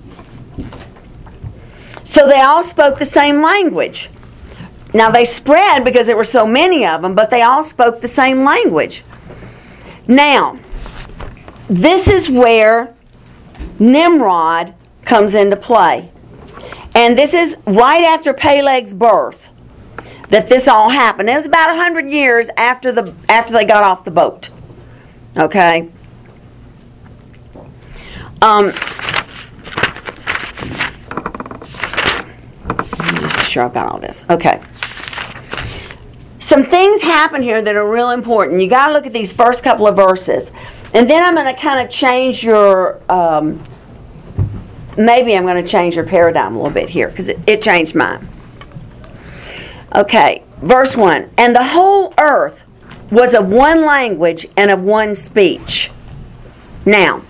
so 2.04 2.26
they 2.26 2.40
all 2.40 2.64
spoke 2.64 2.98
the 2.98 3.04
same 3.04 3.40
language. 3.40 4.10
Now 4.94 5.10
they 5.10 5.24
spread 5.24 5.84
because 5.84 6.06
there 6.06 6.16
were 6.16 6.24
so 6.24 6.46
many 6.46 6.84
of 6.86 7.02
them, 7.02 7.14
but 7.14 7.30
they 7.30 7.42
all 7.42 7.64
spoke 7.64 8.00
the 8.00 8.08
same 8.08 8.44
language. 8.44 9.04
Now, 10.06 10.58
this 11.68 12.08
is 12.08 12.28
where 12.28 12.94
Nimrod 13.78 14.74
comes 15.04 15.34
into 15.34 15.56
play. 15.56 16.10
And 16.94 17.16
this 17.16 17.32
is 17.32 17.56
right 17.66 18.04
after 18.04 18.34
Peleg's 18.34 18.92
birth 18.92 19.48
that 20.28 20.48
this 20.48 20.68
all 20.68 20.90
happened. 20.90 21.30
It 21.30 21.36
was 21.36 21.46
about 21.46 21.68
100 21.68 22.10
years 22.10 22.48
after 22.56 22.92
the 22.92 23.14
after 23.28 23.52
they 23.52 23.64
got 23.64 23.82
off 23.82 24.04
the 24.04 24.10
boat. 24.10 24.50
Okay? 25.36 25.90
Um 28.42 28.72
just 33.20 33.48
sure 33.48 33.64
I've 33.64 33.74
got 33.74 33.90
all 33.90 33.98
this. 33.98 34.24
Okay. 34.28 34.60
Some 36.42 36.64
things 36.64 37.00
happen 37.00 37.40
here 37.40 37.62
that 37.62 37.76
are 37.76 37.88
real 37.88 38.10
important. 38.10 38.60
You 38.60 38.68
got 38.68 38.88
to 38.88 38.92
look 38.92 39.06
at 39.06 39.12
these 39.12 39.32
first 39.32 39.62
couple 39.62 39.86
of 39.86 39.94
verses. 39.94 40.50
And 40.92 41.08
then 41.08 41.22
I'm 41.22 41.36
going 41.36 41.46
to 41.46 41.58
kind 41.58 41.86
of 41.86 41.88
change 41.88 42.42
your 42.42 43.00
um, 43.08 43.62
maybe 44.98 45.36
I'm 45.36 45.46
going 45.46 45.62
to 45.62 45.70
change 45.70 45.94
your 45.94 46.04
paradigm 46.04 46.56
a 46.56 46.58
little 46.58 46.74
bit 46.74 46.88
here 46.88 47.06
because 47.06 47.28
it, 47.28 47.38
it 47.46 47.62
changed 47.62 47.94
mine. 47.94 48.26
Okay, 49.94 50.42
verse 50.62 50.96
1 50.96 51.30
And 51.38 51.54
the 51.54 51.62
whole 51.62 52.12
earth 52.18 52.64
was 53.12 53.34
of 53.34 53.48
one 53.48 53.82
language 53.82 54.48
and 54.56 54.72
of 54.72 54.82
one 54.82 55.14
speech. 55.14 55.92
Now, 56.84 57.22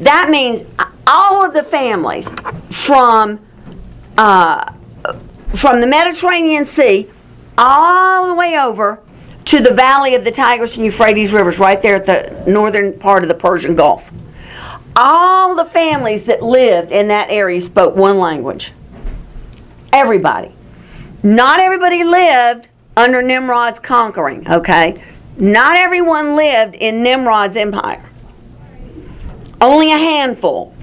that 0.00 0.28
means 0.28 0.64
all 1.06 1.46
of 1.46 1.54
the 1.54 1.62
families 1.62 2.28
from 2.70 3.40
uh, 4.18 4.70
from 5.56 5.80
the 5.80 5.86
Mediterranean 5.86 6.66
Sea 6.66 7.08
all 7.58 8.28
the 8.28 8.34
way 8.34 8.58
over 8.58 9.00
to 9.46 9.60
the 9.60 9.72
valley 9.72 10.14
of 10.14 10.24
the 10.24 10.30
Tigris 10.30 10.76
and 10.76 10.84
Euphrates 10.84 11.32
rivers, 11.32 11.58
right 11.58 11.80
there 11.80 11.96
at 11.96 12.04
the 12.04 12.44
northern 12.50 12.98
part 12.98 13.22
of 13.22 13.28
the 13.28 13.34
Persian 13.34 13.74
Gulf. 13.74 14.10
All 14.96 15.54
the 15.54 15.64
families 15.64 16.24
that 16.24 16.42
lived 16.42 16.92
in 16.92 17.08
that 17.08 17.30
area 17.30 17.60
spoke 17.60 17.96
one 17.96 18.18
language. 18.18 18.72
Everybody. 19.92 20.52
Not 21.22 21.60
everybody 21.60 22.04
lived 22.04 22.68
under 22.96 23.22
Nimrod's 23.22 23.78
conquering, 23.78 24.48
okay? 24.50 25.02
Not 25.36 25.76
everyone 25.76 26.36
lived 26.36 26.74
in 26.74 27.02
Nimrod's 27.02 27.56
empire. 27.56 28.04
Only 29.60 29.92
a 29.92 29.98
handful. 29.98 30.74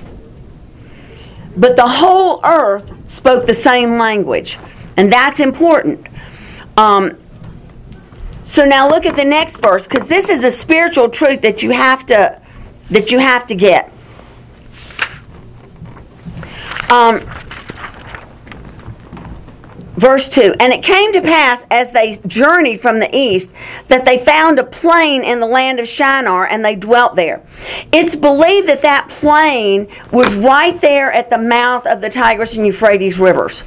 But 1.55 1.75
the 1.75 1.87
whole 1.87 2.41
earth 2.43 2.91
spoke 3.11 3.45
the 3.45 3.53
same 3.53 3.97
language. 3.97 4.59
And 4.95 5.11
that's 5.11 5.39
important. 5.39 6.06
Um, 6.77 7.17
so 8.43 8.63
now 8.63 8.87
look 8.87 9.05
at 9.05 9.15
the 9.15 9.25
next 9.25 9.57
verse 9.57 9.83
because 9.83 10.07
this 10.07 10.29
is 10.29 10.43
a 10.43 10.51
spiritual 10.51 11.09
truth 11.09 11.41
that 11.41 11.63
you 11.63 11.71
have 11.71 12.05
to 12.05 12.39
that 12.91 13.11
you 13.11 13.19
have 13.19 13.47
to 13.47 13.55
get. 13.55 13.91
Um, 16.89 17.19
verse 19.97 20.29
2 20.29 20.55
And 20.59 20.71
it 20.71 20.83
came 20.83 21.11
to 21.13 21.21
pass 21.21 21.65
as 21.69 21.91
they 21.91 22.21
journeyed 22.27 22.79
from 22.79 22.99
the 22.99 23.15
east 23.15 23.51
that 23.89 24.05
they 24.05 24.23
found 24.23 24.59
a 24.59 24.63
plain 24.63 25.23
in 25.23 25.39
the 25.39 25.47
land 25.47 25.79
of 25.79 25.87
Shinar 25.87 26.47
and 26.47 26.63
they 26.63 26.75
dwelt 26.75 27.15
there. 27.15 27.43
It's 27.91 28.15
believed 28.15 28.69
that 28.69 28.83
that 28.83 29.09
plain 29.09 29.87
was 30.11 30.33
right 30.35 30.79
there 30.79 31.11
at 31.11 31.29
the 31.29 31.37
mouth 31.37 31.85
of 31.85 31.99
the 31.99 32.09
Tigris 32.09 32.55
and 32.55 32.65
Euphrates 32.65 33.19
rivers 33.19 33.63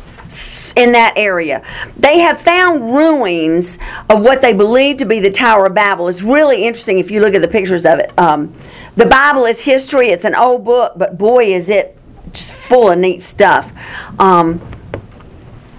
in 0.76 0.92
that 0.92 1.14
area. 1.16 1.64
They 1.96 2.20
have 2.20 2.40
found 2.40 2.94
ruins 2.94 3.78
of 4.09 4.20
what 4.20 4.42
they 4.42 4.52
believe 4.52 4.98
to 4.98 5.04
be 5.04 5.20
the 5.20 5.30
Tower 5.30 5.66
of 5.66 5.74
Babel. 5.74 6.09
It's 6.09 6.22
really 6.22 6.64
interesting 6.64 6.98
if 6.98 7.11
you 7.11 7.20
look 7.20 7.35
at 7.35 7.42
the 7.42 7.48
pictures 7.48 7.85
of 7.87 7.98
it. 7.98 8.12
Um, 8.18 8.52
the 8.96 9.06
Bible 9.06 9.46
is 9.46 9.61
history, 9.61 10.09
it's 10.09 10.24
an 10.24 10.35
old 10.35 10.64
book, 10.64 10.94
but 10.96 11.16
boy, 11.16 11.54
is 11.54 11.68
it 11.68 11.96
just 12.33 12.52
full 12.52 12.90
of 12.90 12.98
neat 12.98 13.22
stuff. 13.22 13.72
Um, 14.18 14.61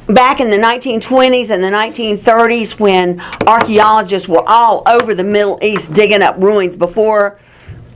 back 0.07 0.39
in 0.39 0.49
the 0.49 0.57
1920s 0.57 1.49
and 1.49 1.63
the 1.63 1.67
1930s, 1.67 2.79
when 2.79 3.21
archaeologists 3.47 4.27
were 4.27 4.43
all 4.47 4.83
over 4.87 5.15
the 5.15 5.23
Middle 5.23 5.59
East 5.61 5.93
digging 5.93 6.21
up 6.21 6.35
ruins 6.37 6.75
before 6.75 7.39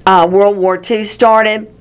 uh, 0.06 0.28
World 0.30 0.58
War 0.58 0.82
II 0.82 1.04
started, 1.04 1.75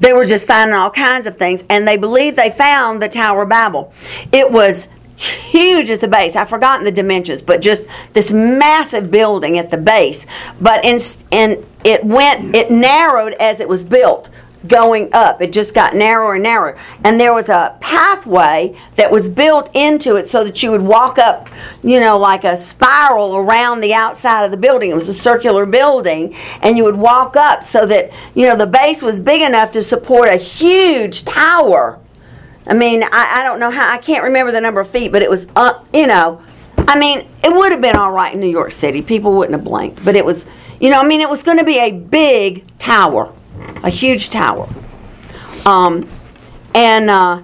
they 0.00 0.12
were 0.12 0.24
just 0.24 0.46
finding 0.46 0.74
all 0.74 0.90
kinds 0.90 1.26
of 1.26 1.36
things, 1.36 1.64
and 1.68 1.86
they 1.86 1.96
believed 1.96 2.36
they 2.36 2.50
found 2.50 3.00
the 3.02 3.08
Tower 3.08 3.42
of 3.42 3.48
Babel. 3.48 3.92
It 4.32 4.50
was 4.50 4.88
huge 5.16 5.90
at 5.90 6.00
the 6.00 6.08
base. 6.08 6.36
I've 6.36 6.48
forgotten 6.48 6.84
the 6.84 6.92
dimensions, 6.92 7.42
but 7.42 7.60
just 7.60 7.88
this 8.12 8.32
massive 8.32 9.10
building 9.10 9.58
at 9.58 9.70
the 9.70 9.76
base. 9.76 10.26
But 10.60 10.84
in, 10.84 11.00
and 11.32 11.64
it 11.84 12.04
went, 12.04 12.54
it 12.54 12.70
narrowed 12.70 13.32
as 13.34 13.60
it 13.60 13.68
was 13.68 13.84
built 13.84 14.30
going 14.68 15.12
up. 15.12 15.40
It 15.40 15.52
just 15.52 15.74
got 15.74 15.94
narrower 15.94 16.34
and 16.34 16.42
narrower. 16.42 16.78
And 17.04 17.18
there 17.18 17.32
was 17.32 17.48
a 17.48 17.76
pathway 17.80 18.78
that 18.96 19.10
was 19.10 19.28
built 19.28 19.70
into 19.74 20.16
it 20.16 20.28
so 20.28 20.44
that 20.44 20.62
you 20.62 20.70
would 20.70 20.82
walk 20.82 21.18
up, 21.18 21.48
you 21.82 22.00
know, 22.00 22.18
like 22.18 22.44
a 22.44 22.56
spiral 22.56 23.36
around 23.36 23.80
the 23.80 23.94
outside 23.94 24.44
of 24.44 24.50
the 24.50 24.56
building. 24.56 24.90
It 24.90 24.94
was 24.94 25.08
a 25.08 25.14
circular 25.14 25.66
building. 25.66 26.34
And 26.62 26.76
you 26.76 26.84
would 26.84 26.96
walk 26.96 27.36
up 27.36 27.64
so 27.64 27.86
that, 27.86 28.10
you 28.34 28.46
know, 28.46 28.56
the 28.56 28.66
base 28.66 29.02
was 29.02 29.20
big 29.20 29.42
enough 29.42 29.72
to 29.72 29.82
support 29.82 30.28
a 30.28 30.36
huge 30.36 31.24
tower. 31.24 31.98
I 32.66 32.74
mean, 32.74 33.04
I, 33.04 33.40
I 33.40 33.42
don't 33.44 33.60
know 33.60 33.70
how, 33.70 33.92
I 33.92 33.98
can't 33.98 34.24
remember 34.24 34.50
the 34.50 34.60
number 34.60 34.80
of 34.80 34.90
feet, 34.90 35.12
but 35.12 35.22
it 35.22 35.30
was, 35.30 35.46
uh, 35.54 35.82
you 35.92 36.06
know, 36.06 36.42
I 36.88 36.98
mean, 36.98 37.26
it 37.42 37.52
would 37.52 37.72
have 37.72 37.80
been 37.80 37.96
all 37.96 38.12
right 38.12 38.34
in 38.34 38.40
New 38.40 38.48
York 38.48 38.72
City. 38.72 39.02
People 39.02 39.34
wouldn't 39.34 39.56
have 39.56 39.64
blinked. 39.64 40.04
But 40.04 40.16
it 40.16 40.24
was, 40.24 40.46
you 40.80 40.90
know, 40.90 41.00
I 41.00 41.06
mean, 41.06 41.20
it 41.20 41.28
was 41.28 41.42
going 41.42 41.58
to 41.58 41.64
be 41.64 41.78
a 41.78 41.90
big 41.90 42.64
tower 42.78 43.32
a 43.82 43.90
huge 43.90 44.30
tower. 44.30 44.68
Um, 45.64 46.08
and 46.74 47.10
uh, 47.10 47.42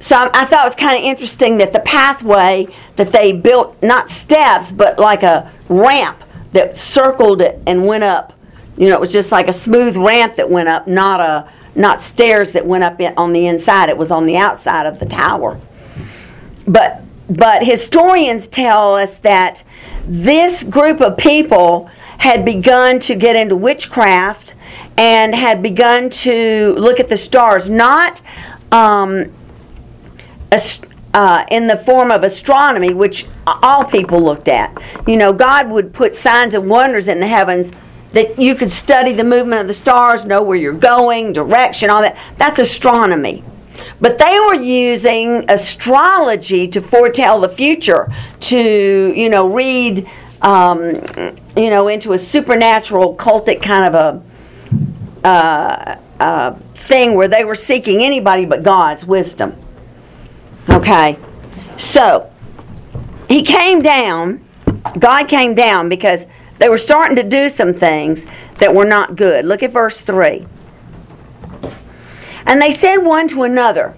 so 0.00 0.16
I, 0.16 0.30
I, 0.34 0.44
thought 0.44 0.66
it 0.66 0.68
was 0.68 0.74
kind 0.74 0.98
of 0.98 1.04
interesting 1.04 1.58
that 1.58 1.72
the 1.72 1.80
pathway 1.80 2.66
that 2.96 3.12
they 3.12 3.32
built, 3.32 3.80
not 3.82 4.10
steps, 4.10 4.72
but 4.72 4.98
like 4.98 5.22
a 5.22 5.52
ramp 5.68 6.22
that 6.52 6.76
circled 6.76 7.40
it 7.40 7.60
and 7.66 7.86
went 7.86 8.04
up. 8.04 8.32
You 8.76 8.88
know, 8.88 8.94
it 8.94 9.00
was 9.00 9.12
just 9.12 9.30
like 9.30 9.48
a 9.48 9.52
smooth 9.52 9.96
ramp 9.96 10.36
that 10.36 10.48
went 10.48 10.68
up, 10.68 10.88
not 10.88 11.20
a 11.20 11.48
not 11.74 12.02
stairs 12.02 12.52
that 12.52 12.66
went 12.66 12.84
up 12.84 13.00
on 13.16 13.32
the 13.32 13.46
inside. 13.46 13.88
It 13.88 13.96
was 13.96 14.10
on 14.10 14.26
the 14.26 14.36
outside 14.36 14.86
of 14.86 14.98
the 14.98 15.06
tower. 15.06 15.58
But 16.66 17.02
but 17.30 17.62
historians 17.62 18.46
tell 18.46 18.96
us 18.96 19.14
that 19.18 19.62
this 20.06 20.64
group 20.64 21.00
of 21.00 21.16
people 21.16 21.88
had 22.18 22.44
begun 22.44 23.00
to 23.00 23.14
get 23.14 23.36
into 23.36 23.56
witchcraft 23.56 24.51
and 24.96 25.34
had 25.34 25.62
begun 25.62 26.10
to 26.10 26.74
look 26.78 27.00
at 27.00 27.08
the 27.08 27.16
stars, 27.16 27.68
not 27.70 28.20
um, 28.70 29.32
uh, 31.14 31.44
in 31.50 31.66
the 31.66 31.76
form 31.76 32.10
of 32.10 32.24
astronomy, 32.24 32.94
which 32.94 33.26
all 33.46 33.84
people 33.84 34.20
looked 34.20 34.48
at. 34.48 34.76
You 35.06 35.16
know, 35.16 35.32
God 35.32 35.70
would 35.70 35.92
put 35.92 36.14
signs 36.14 36.54
and 36.54 36.68
wonders 36.68 37.08
in 37.08 37.20
the 37.20 37.26
heavens 37.26 37.72
that 38.12 38.38
you 38.38 38.54
could 38.54 38.70
study 38.70 39.12
the 39.12 39.24
movement 39.24 39.60
of 39.62 39.66
the 39.66 39.74
stars, 39.74 40.24
know 40.24 40.42
where 40.42 40.56
you're 40.56 40.72
going, 40.72 41.32
direction, 41.32 41.90
all 41.90 42.02
that. 42.02 42.16
That's 42.36 42.58
astronomy. 42.58 43.42
But 44.00 44.18
they 44.18 44.38
were 44.40 44.54
using 44.54 45.48
astrology 45.48 46.68
to 46.68 46.80
foretell 46.82 47.40
the 47.40 47.48
future, 47.48 48.12
to, 48.40 49.12
you 49.16 49.28
know, 49.28 49.48
read, 49.48 50.08
um, 50.42 50.94
you 51.56 51.70
know, 51.70 51.88
into 51.88 52.12
a 52.12 52.18
supernatural 52.18 53.16
cultic 53.16 53.62
kind 53.62 53.86
of 53.86 53.94
a 53.94 54.22
uh, 55.24 55.96
uh, 56.20 56.54
thing 56.74 57.14
where 57.14 57.28
they 57.28 57.44
were 57.44 57.54
seeking 57.54 58.02
anybody 58.02 58.44
but 58.44 58.62
God's 58.62 59.04
wisdom. 59.04 59.56
Okay, 60.68 61.18
so 61.76 62.30
he 63.28 63.42
came 63.42 63.82
down, 63.82 64.44
God 64.98 65.28
came 65.28 65.54
down 65.54 65.88
because 65.88 66.24
they 66.58 66.68
were 66.68 66.78
starting 66.78 67.16
to 67.16 67.22
do 67.22 67.48
some 67.48 67.72
things 67.74 68.24
that 68.58 68.72
were 68.74 68.84
not 68.84 69.16
good. 69.16 69.44
Look 69.44 69.62
at 69.62 69.72
verse 69.72 70.00
3. 70.00 70.46
And 72.46 72.60
they 72.60 72.70
said 72.70 72.98
one 72.98 73.28
to 73.28 73.42
another, 73.44 73.96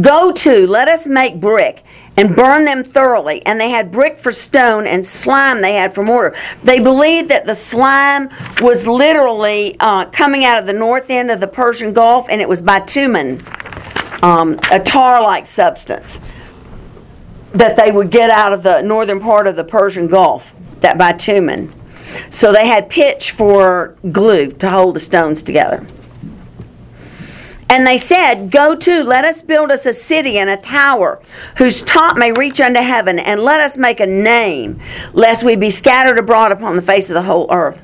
Go 0.00 0.32
to, 0.32 0.66
let 0.66 0.88
us 0.88 1.06
make 1.06 1.40
brick 1.40 1.84
and 2.16 2.34
burn 2.34 2.64
them 2.64 2.82
thoroughly. 2.82 3.44
And 3.46 3.60
they 3.60 3.70
had 3.70 3.92
brick 3.92 4.18
for 4.18 4.32
stone 4.32 4.86
and 4.86 5.06
slime 5.06 5.60
they 5.60 5.74
had 5.74 5.94
for 5.94 6.02
mortar. 6.02 6.36
They 6.64 6.80
believed 6.80 7.28
that 7.28 7.46
the 7.46 7.54
slime 7.54 8.30
was 8.60 8.86
literally 8.86 9.76
uh, 9.78 10.06
coming 10.06 10.44
out 10.44 10.58
of 10.58 10.66
the 10.66 10.72
north 10.72 11.10
end 11.10 11.30
of 11.30 11.40
the 11.40 11.46
Persian 11.46 11.92
Gulf, 11.92 12.26
and 12.28 12.40
it 12.40 12.48
was 12.48 12.62
bitumen, 12.62 13.42
um, 14.22 14.58
a 14.70 14.80
tar 14.80 15.22
like 15.22 15.46
substance 15.46 16.18
that 17.52 17.76
they 17.76 17.90
would 17.90 18.10
get 18.10 18.28
out 18.28 18.52
of 18.52 18.62
the 18.62 18.82
northern 18.82 19.20
part 19.20 19.46
of 19.46 19.56
the 19.56 19.64
Persian 19.64 20.08
Gulf, 20.08 20.52
that 20.80 20.98
bitumen. 20.98 21.72
So 22.30 22.52
they 22.52 22.66
had 22.66 22.88
pitch 22.88 23.30
for 23.30 23.96
glue 24.10 24.52
to 24.52 24.70
hold 24.70 24.96
the 24.96 25.00
stones 25.00 25.42
together. 25.42 25.86
And 27.68 27.86
they 27.86 27.98
said, 27.98 28.50
Go 28.50 28.76
to, 28.76 29.02
let 29.02 29.24
us 29.24 29.42
build 29.42 29.70
us 29.70 29.86
a 29.86 29.92
city 29.92 30.38
and 30.38 30.48
a 30.48 30.56
tower, 30.56 31.20
whose 31.56 31.82
top 31.82 32.16
may 32.16 32.32
reach 32.32 32.60
unto 32.60 32.80
heaven, 32.80 33.18
and 33.18 33.40
let 33.40 33.60
us 33.60 33.76
make 33.76 33.98
a 34.00 34.06
name, 34.06 34.80
lest 35.12 35.42
we 35.42 35.56
be 35.56 35.70
scattered 35.70 36.18
abroad 36.18 36.52
upon 36.52 36.76
the 36.76 36.82
face 36.82 37.08
of 37.08 37.14
the 37.14 37.22
whole 37.22 37.48
earth. 37.50 37.82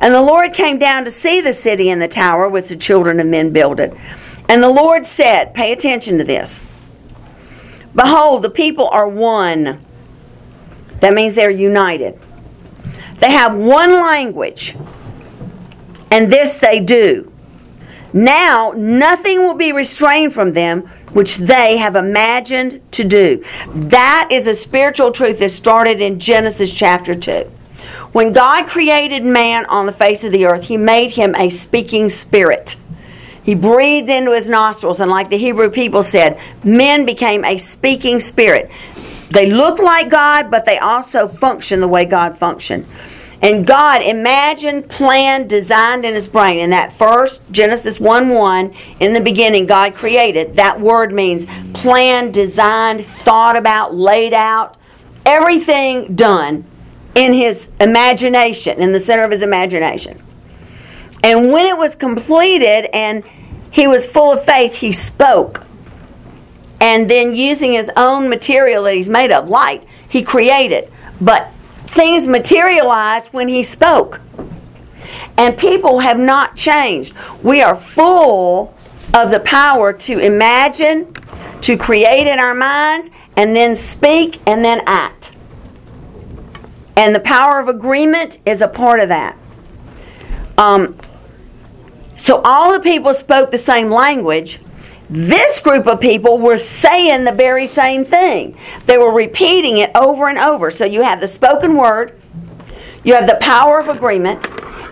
And 0.00 0.12
the 0.12 0.20
Lord 0.22 0.52
came 0.52 0.78
down 0.78 1.04
to 1.06 1.10
see 1.10 1.40
the 1.40 1.54
city 1.54 1.88
and 1.88 2.00
the 2.00 2.08
tower 2.08 2.48
which 2.48 2.68
the 2.68 2.76
children 2.76 3.18
of 3.18 3.26
men 3.26 3.52
builded. 3.52 3.98
And 4.48 4.62
the 4.62 4.68
Lord 4.68 5.06
said, 5.06 5.54
Pay 5.54 5.72
attention 5.72 6.18
to 6.18 6.24
this. 6.24 6.60
Behold, 7.94 8.42
the 8.42 8.50
people 8.50 8.88
are 8.88 9.08
one. 9.08 9.80
That 11.00 11.14
means 11.14 11.34
they're 11.34 11.50
united. 11.50 12.18
They 13.18 13.30
have 13.30 13.54
one 13.54 13.92
language, 13.92 14.76
and 16.10 16.30
this 16.30 16.54
they 16.54 16.80
do 16.80 17.32
now 18.12 18.72
nothing 18.76 19.40
will 19.42 19.54
be 19.54 19.72
restrained 19.72 20.34
from 20.34 20.52
them 20.52 20.82
which 21.12 21.36
they 21.36 21.78
have 21.78 21.96
imagined 21.96 22.80
to 22.92 23.04
do. 23.04 23.44
That 23.74 24.28
is 24.30 24.46
a 24.46 24.54
spiritual 24.54 25.12
truth 25.12 25.38
that 25.38 25.50
started 25.50 26.00
in 26.00 26.20
Genesis 26.20 26.70
chapter 26.72 27.14
2. 27.14 27.50
When 28.12 28.32
God 28.32 28.66
created 28.66 29.24
man 29.24 29.66
on 29.66 29.86
the 29.86 29.92
face 29.92 30.24
of 30.24 30.32
the 30.32 30.46
earth, 30.46 30.64
he 30.64 30.76
made 30.76 31.10
him 31.10 31.34
a 31.34 31.50
speaking 31.50 32.10
spirit. 32.10 32.76
He 33.44 33.54
breathed 33.54 34.10
into 34.10 34.32
his 34.32 34.48
nostrils, 34.48 35.00
and 35.00 35.10
like 35.10 35.30
the 35.30 35.38
Hebrew 35.38 35.70
people 35.70 36.02
said, 36.02 36.40
men 36.64 37.06
became 37.06 37.44
a 37.44 37.58
speaking 37.58 38.18
spirit. 38.18 38.70
They 39.30 39.50
looked 39.50 39.80
like 39.80 40.08
God, 40.08 40.50
but 40.50 40.64
they 40.64 40.78
also 40.78 41.28
functioned 41.28 41.82
the 41.82 41.88
way 41.88 42.04
God 42.04 42.38
functioned. 42.38 42.86
And 43.42 43.66
God 43.66 44.02
imagined, 44.02 44.88
planned, 44.88 45.50
designed 45.50 46.04
in 46.04 46.14
his 46.14 46.26
brain. 46.26 46.58
In 46.58 46.70
that 46.70 46.92
first 46.92 47.42
Genesis 47.50 48.00
1 48.00 48.30
1, 48.30 48.74
in 49.00 49.12
the 49.12 49.20
beginning, 49.20 49.66
God 49.66 49.94
created. 49.94 50.56
That 50.56 50.80
word 50.80 51.12
means 51.12 51.46
planned, 51.74 52.32
designed, 52.32 53.04
thought 53.04 53.56
about, 53.56 53.94
laid 53.94 54.32
out, 54.32 54.76
everything 55.26 56.14
done 56.14 56.64
in 57.14 57.32
his 57.32 57.68
imagination, 57.80 58.80
in 58.80 58.92
the 58.92 59.00
center 59.00 59.22
of 59.22 59.30
his 59.30 59.42
imagination. 59.42 60.22
And 61.22 61.50
when 61.50 61.66
it 61.66 61.76
was 61.76 61.94
completed 61.94 62.88
and 62.94 63.24
he 63.70 63.86
was 63.86 64.06
full 64.06 64.32
of 64.32 64.44
faith, 64.44 64.74
he 64.74 64.92
spoke. 64.92 65.64
And 66.80 67.10
then 67.10 67.34
using 67.34 67.72
his 67.72 67.90
own 67.96 68.28
material 68.28 68.84
that 68.84 68.94
he's 68.94 69.08
made 69.08 69.32
of, 69.32 69.48
light, 69.48 69.84
he 70.08 70.22
created. 70.22 70.90
But 71.20 71.50
things 71.86 72.26
materialized 72.26 73.28
when 73.28 73.48
he 73.48 73.62
spoke. 73.62 74.20
And 75.38 75.56
people 75.56 76.00
have 76.00 76.18
not 76.18 76.56
changed. 76.56 77.14
We 77.42 77.62
are 77.62 77.76
full 77.76 78.74
of 79.14 79.30
the 79.30 79.40
power 79.40 79.92
to 79.92 80.18
imagine, 80.18 81.12
to 81.62 81.76
create 81.76 82.26
in 82.26 82.38
our 82.38 82.54
minds, 82.54 83.10
and 83.36 83.54
then 83.54 83.74
speak 83.74 84.40
and 84.46 84.64
then 84.64 84.82
act. 84.86 85.32
And 86.96 87.14
the 87.14 87.20
power 87.20 87.60
of 87.60 87.68
agreement 87.68 88.38
is 88.46 88.62
a 88.62 88.68
part 88.68 89.00
of 89.00 89.10
that. 89.10 89.36
Um, 90.56 90.96
so 92.16 92.40
all 92.42 92.72
the 92.72 92.80
people 92.80 93.12
spoke 93.12 93.50
the 93.50 93.58
same 93.58 93.90
language. 93.90 94.58
This 95.08 95.60
group 95.60 95.86
of 95.86 96.00
people 96.00 96.38
were 96.38 96.58
saying 96.58 97.24
the 97.24 97.32
very 97.32 97.66
same 97.66 98.04
thing. 98.04 98.56
They 98.86 98.98
were 98.98 99.12
repeating 99.12 99.78
it 99.78 99.90
over 99.94 100.28
and 100.28 100.38
over. 100.38 100.70
So 100.70 100.84
you 100.84 101.02
have 101.02 101.20
the 101.20 101.28
spoken 101.28 101.76
word, 101.76 102.18
you 103.04 103.14
have 103.14 103.28
the 103.28 103.38
power 103.40 103.78
of 103.78 103.88
agreement, 103.88 104.44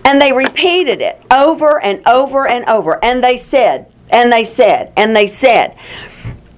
and 0.05 0.21
they 0.21 0.31
repeated 0.31 1.01
it 1.01 1.21
over 1.31 1.81
and 1.81 2.07
over 2.07 2.47
and 2.47 2.65
over. 2.65 3.03
And 3.03 3.23
they 3.23 3.37
said, 3.37 3.91
and 4.09 4.31
they 4.31 4.45
said, 4.45 4.93
and 4.95 5.15
they 5.15 5.27
said. 5.27 5.77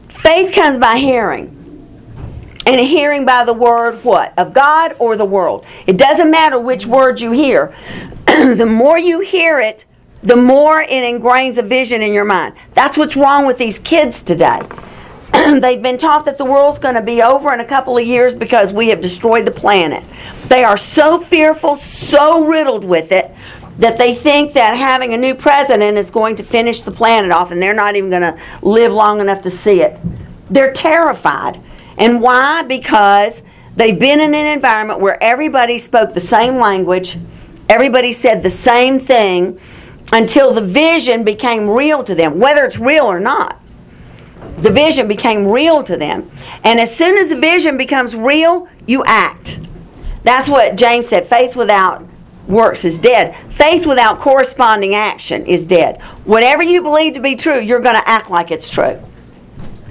Faith 0.09 0.53
comes 0.53 0.77
by 0.77 0.97
hearing. 0.97 1.53
And 2.67 2.81
hearing 2.81 3.23
by 3.25 3.45
the 3.45 3.53
word 3.53 4.03
what? 4.03 4.37
Of 4.37 4.53
God 4.53 4.95
or 4.99 5.15
the 5.15 5.25
world. 5.25 5.65
It 5.87 5.95
doesn't 5.97 6.29
matter 6.29 6.59
which 6.59 6.85
word 6.85 7.21
you 7.21 7.31
hear. 7.31 7.73
the 8.25 8.65
more 8.65 8.99
you 8.99 9.21
hear 9.21 9.59
it, 9.61 9.85
the 10.23 10.35
more 10.35 10.81
it 10.81 10.89
ingrains 10.89 11.57
a 11.57 11.61
vision 11.61 12.01
in 12.01 12.13
your 12.13 12.25
mind. 12.25 12.55
That's 12.73 12.97
what's 12.97 13.15
wrong 13.15 13.45
with 13.45 13.57
these 13.57 13.79
kids 13.79 14.21
today. 14.21 14.61
They've 15.33 15.81
been 15.81 15.97
taught 15.97 16.25
that 16.25 16.37
the 16.37 16.45
world's 16.45 16.79
going 16.79 16.95
to 16.95 17.01
be 17.01 17.21
over 17.21 17.53
in 17.53 17.59
a 17.59 17.65
couple 17.65 17.97
of 17.97 18.05
years 18.05 18.33
because 18.33 18.71
we 18.71 18.89
have 18.89 19.01
destroyed 19.01 19.45
the 19.45 19.51
planet. 19.51 20.03
They 20.47 20.63
are 20.63 20.77
so 20.77 21.19
fearful, 21.19 21.77
so 21.77 22.45
riddled 22.45 22.85
with 22.85 23.11
it, 23.11 23.31
that 23.77 23.97
they 23.97 24.15
think 24.15 24.53
that 24.53 24.75
having 24.75 25.13
a 25.13 25.17
new 25.17 25.35
president 25.35 25.97
is 25.97 26.09
going 26.09 26.35
to 26.37 26.43
finish 26.43 26.81
the 26.81 26.91
planet 26.91 27.31
off 27.31 27.51
and 27.51 27.61
they're 27.61 27.73
not 27.73 27.95
even 27.95 28.09
going 28.09 28.23
to 28.23 28.39
live 28.63 28.91
long 28.91 29.19
enough 29.19 29.41
to 29.43 29.51
see 29.51 29.81
it. 29.81 29.99
They're 30.49 30.73
terrified. 30.73 31.61
And 31.97 32.21
why? 32.21 32.63
Because 32.63 33.41
they've 33.75 33.99
been 33.99 34.19
in 34.19 34.33
an 34.33 34.47
environment 34.47 34.99
where 34.99 35.21
everybody 35.21 35.77
spoke 35.77 36.13
the 36.13 36.19
same 36.19 36.57
language, 36.57 37.17
everybody 37.69 38.13
said 38.13 38.41
the 38.41 38.49
same 38.49 38.99
thing 38.99 39.59
until 40.11 40.53
the 40.53 40.61
vision 40.61 41.23
became 41.23 41.69
real 41.69 42.03
to 42.03 42.15
them, 42.15 42.39
whether 42.39 42.63
it's 42.63 42.79
real 42.79 43.05
or 43.05 43.19
not. 43.19 43.59
The 44.61 44.71
vision 44.71 45.07
became 45.07 45.45
real 45.45 45.83
to 45.83 45.97
them. 45.97 46.31
And 46.63 46.79
as 46.79 46.95
soon 46.95 47.17
as 47.17 47.29
the 47.29 47.35
vision 47.35 47.77
becomes 47.77 48.15
real, 48.15 48.67
you 48.87 49.03
act. 49.05 49.59
That's 50.23 50.49
what 50.49 50.75
James 50.75 51.07
said 51.07 51.27
faith 51.27 51.55
without 51.55 52.05
works 52.47 52.85
is 52.85 52.97
dead. 52.97 53.35
Faith 53.49 53.85
without 53.85 54.19
corresponding 54.19 54.95
action 54.95 55.45
is 55.45 55.65
dead. 55.65 56.01
Whatever 56.23 56.63
you 56.63 56.81
believe 56.81 57.13
to 57.15 57.19
be 57.19 57.35
true, 57.35 57.59
you're 57.59 57.81
going 57.81 57.95
to 57.95 58.09
act 58.09 58.29
like 58.29 58.51
it's 58.51 58.69
true. 58.69 58.99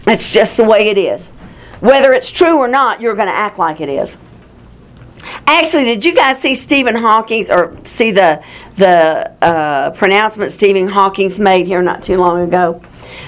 It's 0.07 0.33
just 0.33 0.57
the 0.57 0.65
way 0.65 0.89
it 0.89 0.99
is. 0.99 1.25
Whether 1.81 2.13
it's 2.13 2.31
true 2.31 2.59
or 2.59 2.69
not, 2.69 3.01
you're 3.01 3.15
going 3.15 3.29
to 3.29 3.35
act 3.35 3.59
like 3.59 3.81
it 3.81 3.89
is. 3.89 4.17
Actually, 5.47 5.85
did 5.85 6.05
you 6.05 6.15
guys 6.15 6.39
see 6.39 6.55
Stephen 6.55 6.95
Hawking's 6.95 7.51
or 7.51 7.77
see 7.85 8.11
the 8.11 8.43
the 8.77 9.33
uh, 9.43 9.91
pronouncement 9.91 10.53
Stephen 10.53 10.89
Hawking's 10.89 11.39
made 11.39 11.67
here 11.67 11.83
not 11.83 12.03
too 12.03 12.19
long 12.19 12.43
ago? 12.43 12.83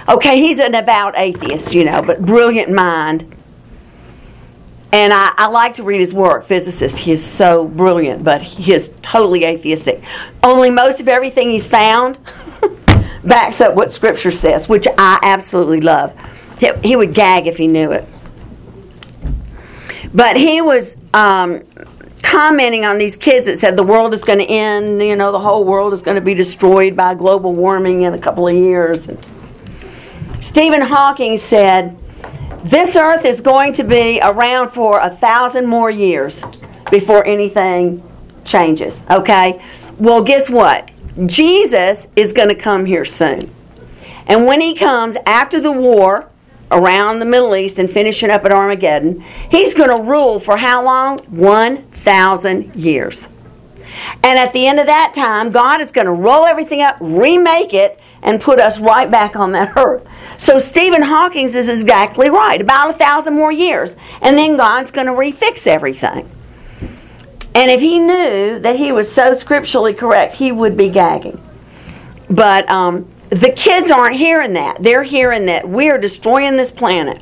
Okay, 0.08 0.38
he's 0.38 0.58
an 0.58 0.74
avowed 0.74 1.14
atheist, 1.16 1.74
you 1.74 1.84
know, 1.84 2.02
but 2.02 2.24
brilliant 2.24 2.70
mind. 2.70 3.34
And 4.90 5.12
I, 5.12 5.34
I 5.37 5.48
like 5.48 5.74
to 5.74 5.82
read 5.82 6.00
his 6.00 6.14
work, 6.14 6.46
physicist. 6.46 6.98
He 6.98 7.12
is 7.12 7.24
so 7.24 7.66
brilliant, 7.66 8.24
but 8.24 8.40
he 8.40 8.72
is 8.72 8.90
totally 9.02 9.44
atheistic. 9.44 10.02
Only 10.42 10.70
most 10.70 11.00
of 11.00 11.08
everything 11.08 11.50
he's 11.50 11.66
found 11.66 12.18
backs 13.24 13.61
up 13.61 13.74
what 13.74 13.92
Scripture 13.92 14.30
says, 14.30 14.68
which 14.68 14.87
I 14.96 15.18
absolutely 15.22 15.82
love. 15.82 16.14
He, 16.58 16.70
he 16.82 16.96
would 16.96 17.12
gag 17.12 17.46
if 17.46 17.58
he 17.58 17.66
knew 17.66 17.92
it. 17.92 18.06
But 20.14 20.37
he 20.37 20.62
was 20.62 20.96
um, 21.12 21.62
commenting 22.18 22.85
on 22.85 22.98
these 22.98 23.16
kids 23.16 23.46
that 23.46 23.59
said 23.59 23.76
the 23.76 23.83
world 23.83 24.14
is 24.14 24.24
going 24.24 24.38
to 24.38 24.44
end, 24.44 25.02
you 25.02 25.16
know, 25.16 25.33
the 25.33 25.38
whole 25.38 25.64
world 25.64 25.92
is 25.92 26.00
going 26.00 26.16
to 26.16 26.20
be 26.20 26.35
destroyed 26.35 26.96
by 26.96 27.14
global 27.14 27.54
warming 27.54 28.02
in 28.02 28.14
a 28.14 28.18
couple 28.18 28.46
of 28.46 28.54
years. 28.54 29.09
And 29.09 29.18
Stephen 30.40 30.81
Hawking 30.81 31.37
said, 31.37 31.96
This 32.64 32.96
earth 32.96 33.24
is 33.24 33.40
going 33.40 33.72
to 33.74 33.85
be 33.85 34.20
around 34.22 34.70
for 34.70 35.00
a 35.00 35.11
thousand 35.11 35.66
more 35.66 35.90
years 35.90 36.42
before 36.90 37.24
anything 37.26 38.02
changes. 38.44 39.00
Okay? 39.11 39.62
Well, 39.98 40.22
guess 40.22 40.48
what? 40.48 40.90
Jesus 41.26 42.07
is 42.16 42.33
going 42.33 42.48
to 42.48 42.54
come 42.54 42.85
here 42.85 43.04
soon. 43.04 43.50
And 44.26 44.46
when 44.46 44.61
he 44.61 44.74
comes 44.74 45.16
after 45.26 45.61
the 45.61 45.72
war, 45.72 46.28
around 46.70 47.18
the 47.18 47.24
Middle 47.24 47.54
East 47.57 47.78
and 47.78 47.90
finishing 47.90 48.31
up 48.31 48.44
at 48.44 48.52
Armageddon, 48.52 49.20
he's 49.50 49.74
going 49.74 49.88
to 49.88 50.02
rule 50.02 50.38
for 50.40 50.57
how 50.57 50.85
long? 50.85 51.18
1,000 52.04 52.74
years. 52.74 53.28
And 54.22 54.38
at 54.38 54.52
the 54.52 54.66
end 54.66 54.80
of 54.80 54.87
that 54.87 55.12
time, 55.14 55.50
God 55.50 55.80
is 55.80 55.90
going 55.90 56.06
to 56.06 56.12
roll 56.12 56.44
everything 56.44 56.82
up, 56.82 56.96
remake 57.00 57.74
it, 57.74 58.00
and 58.22 58.40
put 58.40 58.58
us 58.58 58.78
right 58.78 59.11
back 59.11 59.37
on 59.37 59.52
that 59.52 59.76
earth. 59.76 60.06
So 60.38 60.58
Stephen 60.58 61.02
Hawking's 61.02 61.54
is 61.54 61.68
exactly 61.68 62.30
right. 62.30 62.61
About 62.61 62.90
a 62.90 62.94
thousand 62.94 63.34
more 63.34 63.52
years. 63.52 63.94
And 64.20 64.37
then 64.37 64.56
God's 64.56 64.90
going 64.90 65.06
to 65.06 65.12
refix 65.12 65.66
everything. 65.66 66.28
And 67.54 67.70
if 67.70 67.80
he 67.80 67.98
knew 67.98 68.58
that 68.61 68.76
he 68.76 68.92
was 68.92 69.11
so 69.11 69.32
scripturally 69.34 69.94
correct, 69.94 70.34
he 70.34 70.52
would 70.52 70.76
be 70.76 70.90
gagging. 70.90 71.42
But 72.30 72.68
um, 72.70 73.11
the 73.30 73.52
kids 73.52 73.90
aren't 73.90 74.16
hearing 74.16 74.52
that. 74.52 74.82
They're 74.82 75.02
hearing 75.02 75.46
that 75.46 75.68
we're 75.68 75.98
destroying 75.98 76.56
this 76.56 76.70
planet 76.70 77.20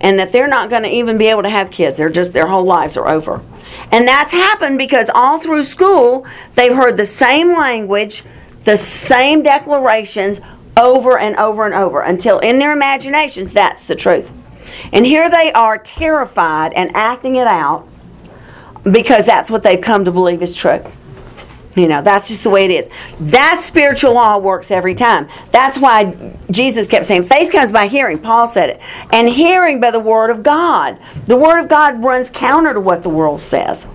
and 0.00 0.18
that 0.18 0.32
they're 0.32 0.48
not 0.48 0.70
going 0.70 0.82
to 0.84 0.88
even 0.88 1.18
be 1.18 1.26
able 1.26 1.42
to 1.42 1.48
have 1.48 1.70
kids. 1.70 1.96
They're 1.96 2.10
just, 2.10 2.32
their 2.32 2.46
whole 2.46 2.64
lives 2.64 2.96
are 2.96 3.08
over. 3.08 3.42
And 3.90 4.06
that's 4.06 4.32
happened 4.32 4.78
because 4.78 5.10
all 5.14 5.38
through 5.38 5.64
school, 5.64 6.26
they've 6.54 6.74
heard 6.74 6.96
the 6.96 7.06
same 7.06 7.56
language, 7.56 8.24
the 8.64 8.76
same 8.76 9.42
declarations 9.42 10.40
over 10.76 11.18
and 11.18 11.36
over 11.36 11.64
and 11.66 11.74
over 11.74 12.00
until 12.00 12.38
in 12.38 12.58
their 12.58 12.72
imaginations, 12.72 13.52
that's 13.52 13.86
the 13.86 13.96
truth. 13.96 14.30
And 14.92 15.04
here 15.04 15.30
they 15.30 15.52
are 15.52 15.78
terrified 15.78 16.72
and 16.74 16.90
acting 16.94 17.36
it 17.36 17.46
out 17.46 17.88
because 18.90 19.26
that's 19.26 19.50
what 19.50 19.62
they've 19.62 19.80
come 19.80 20.04
to 20.04 20.12
believe 20.12 20.42
is 20.42 20.54
true. 20.54 20.82
You 21.78 21.86
know, 21.86 22.02
that's 22.02 22.26
just 22.26 22.42
the 22.42 22.50
way 22.50 22.64
it 22.64 22.70
is. 22.72 22.90
That 23.20 23.60
spiritual 23.60 24.14
law 24.14 24.36
works 24.38 24.72
every 24.72 24.96
time. 24.96 25.28
That's 25.52 25.78
why 25.78 26.34
Jesus 26.50 26.88
kept 26.88 27.06
saying, 27.06 27.22
faith 27.22 27.52
comes 27.52 27.70
by 27.70 27.86
hearing. 27.86 28.18
Paul 28.18 28.48
said 28.48 28.70
it. 28.70 28.80
And 29.12 29.28
hearing 29.28 29.78
by 29.78 29.92
the 29.92 30.00
Word 30.00 30.30
of 30.30 30.42
God. 30.42 30.98
The 31.26 31.36
Word 31.36 31.60
of 31.60 31.68
God 31.68 32.02
runs 32.02 32.30
counter 32.30 32.74
to 32.74 32.80
what 32.80 33.04
the 33.04 33.08
world 33.08 33.40
says. 33.40 33.86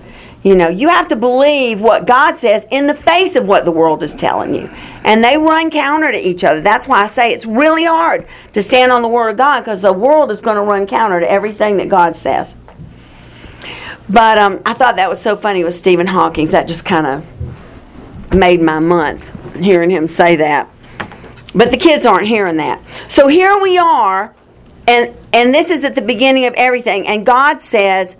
You 0.42 0.54
know, 0.54 0.68
you 0.68 0.88
have 0.88 1.08
to 1.08 1.16
believe 1.16 1.80
what 1.80 2.06
God 2.06 2.38
says 2.38 2.66
in 2.70 2.86
the 2.86 2.94
face 2.94 3.36
of 3.36 3.46
what 3.46 3.66
the 3.66 3.70
world 3.70 4.02
is 4.02 4.14
telling 4.14 4.54
you. 4.54 4.70
And 5.04 5.22
they 5.22 5.36
run 5.36 5.70
counter 5.70 6.10
to 6.10 6.18
each 6.18 6.42
other. 6.42 6.62
That's 6.62 6.88
why 6.88 7.02
I 7.02 7.06
say 7.08 7.32
it's 7.32 7.44
really 7.44 7.84
hard 7.84 8.26
to 8.54 8.62
stand 8.62 8.92
on 8.92 9.02
the 9.02 9.08
Word 9.08 9.30
of 9.30 9.36
God 9.36 9.60
because 9.60 9.82
the 9.82 9.92
world 9.92 10.30
is 10.30 10.40
going 10.40 10.56
to 10.56 10.62
run 10.62 10.86
counter 10.86 11.20
to 11.20 11.30
everything 11.30 11.76
that 11.78 11.90
God 11.90 12.16
says. 12.16 12.54
But 14.08 14.38
um, 14.38 14.62
I 14.64 14.74
thought 14.74 14.96
that 14.96 15.08
was 15.08 15.20
so 15.20 15.36
funny 15.36 15.64
with 15.64 15.74
Stephen 15.74 16.06
Hawking. 16.06 16.46
That 16.48 16.68
just 16.68 16.84
kind 16.84 17.06
of 17.06 17.26
made 18.34 18.60
my 18.60 18.80
month 18.80 19.30
hearing 19.56 19.90
him 19.90 20.06
say 20.06 20.36
that. 20.36 20.68
But 21.54 21.70
the 21.70 21.76
kids 21.76 22.04
aren't 22.04 22.26
hearing 22.26 22.56
that. 22.56 22.82
So 23.08 23.28
here 23.28 23.58
we 23.58 23.78
are, 23.78 24.34
and 24.88 25.14
and 25.32 25.54
this 25.54 25.70
is 25.70 25.84
at 25.84 25.94
the 25.94 26.02
beginning 26.02 26.46
of 26.46 26.54
everything. 26.54 27.06
And 27.06 27.24
God 27.24 27.62
says 27.62 28.16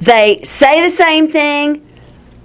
they 0.00 0.40
say 0.42 0.82
the 0.82 0.94
same 0.94 1.28
thing, 1.28 1.86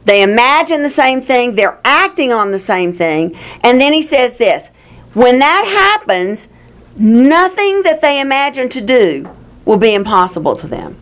they 0.05 0.23
imagine 0.23 0.83
the 0.83 0.89
same 0.89 1.21
thing, 1.21 1.55
they're 1.55 1.79
acting 1.83 2.31
on 2.31 2.51
the 2.51 2.59
same 2.59 2.93
thing, 2.93 3.37
and 3.61 3.79
then 3.79 3.93
He 3.93 4.01
says 4.01 4.37
this: 4.37 4.67
When 5.13 5.39
that 5.39 5.65
happens, 5.65 6.49
nothing 6.95 7.83
that 7.83 8.01
they 8.01 8.19
imagine 8.19 8.69
to 8.69 8.81
do 8.81 9.29
will 9.65 9.77
be 9.77 9.93
impossible 9.93 10.55
to 10.55 10.67
them. 10.67 10.95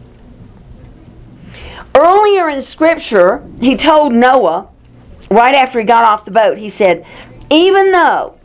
Earlier 1.95 2.49
in 2.49 2.61
Scripture, 2.61 3.47
he 3.61 3.77
told 3.77 4.13
Noah, 4.13 4.67
right 5.29 5.55
after 5.55 5.79
he 5.79 5.85
got 5.85 6.03
off 6.03 6.25
the 6.25 6.31
boat, 6.31 6.57
he 6.57 6.69
said, 6.69 7.05
Even 7.49 7.91
though 7.91 8.37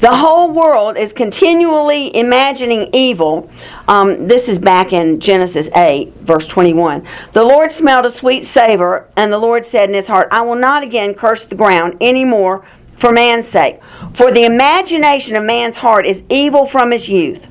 the 0.00 0.14
whole 0.14 0.50
world 0.50 0.98
is 0.98 1.14
continually 1.14 2.14
imagining 2.14 2.90
evil. 2.92 3.50
Um, 3.88 4.28
this 4.28 4.46
is 4.46 4.58
back 4.58 4.92
in 4.92 5.20
Genesis 5.20 5.70
8, 5.74 6.12
verse 6.16 6.46
21. 6.46 7.06
The 7.32 7.42
Lord 7.42 7.72
smelled 7.72 8.04
a 8.04 8.10
sweet 8.10 8.44
savor, 8.44 9.08
and 9.16 9.32
the 9.32 9.38
Lord 9.38 9.64
said 9.64 9.88
in 9.88 9.94
his 9.94 10.06
heart, 10.06 10.28
I 10.30 10.42
will 10.42 10.54
not 10.54 10.82
again 10.82 11.14
curse 11.14 11.46
the 11.46 11.54
ground 11.54 11.96
any 12.00 12.26
more 12.26 12.66
for 12.98 13.10
man's 13.10 13.48
sake. 13.48 13.80
For 14.12 14.30
the 14.30 14.44
imagination 14.44 15.34
of 15.34 15.44
man's 15.44 15.76
heart 15.76 16.04
is 16.04 16.22
evil 16.28 16.66
from 16.66 16.90
his 16.90 17.08
youth. 17.08 17.46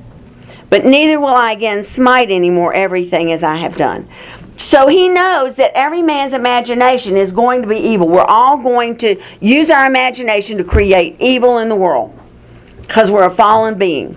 But 0.70 0.84
neither 0.84 1.18
will 1.18 1.28
I 1.28 1.52
again 1.52 1.82
smite 1.82 2.30
any 2.30 2.50
more 2.50 2.72
everything 2.72 3.32
as 3.32 3.42
I 3.42 3.56
have 3.56 3.76
done. 3.76 4.08
So 4.56 4.88
he 4.88 5.08
knows 5.08 5.54
that 5.56 5.72
every 5.74 6.02
man's 6.02 6.32
imagination 6.32 7.16
is 7.16 7.30
going 7.30 7.62
to 7.62 7.68
be 7.68 7.76
evil. 7.76 8.08
We're 8.08 8.22
all 8.22 8.56
going 8.56 8.96
to 8.98 9.20
use 9.40 9.70
our 9.70 9.86
imagination 9.86 10.58
to 10.58 10.64
create 10.64 11.16
evil 11.20 11.58
in 11.58 11.68
the 11.68 11.76
world 11.76 12.18
because 12.82 13.10
we're 13.10 13.26
a 13.26 13.34
fallen 13.34 13.76
being. 13.76 14.16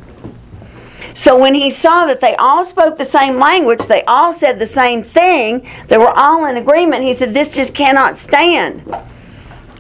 So 1.14 1.38
when 1.38 1.54
he 1.54 1.70
saw 1.70 2.06
that 2.06 2.22
they 2.22 2.36
all 2.36 2.64
spoke 2.64 2.98
the 2.98 3.06
same 3.06 3.38
language, 3.38 3.86
they 3.88 4.04
all 4.06 4.32
said 4.32 4.60
the 4.60 4.68
same 4.68 5.04
thing, 5.04 5.68
they 5.88 5.98
were 5.98 6.12
all 6.12 6.46
in 6.46 6.58
agreement, 6.58 7.04
he 7.04 7.14
said, 7.14 7.34
This 7.34 7.54
just 7.54 7.74
cannot 7.74 8.18
stand. 8.18 8.84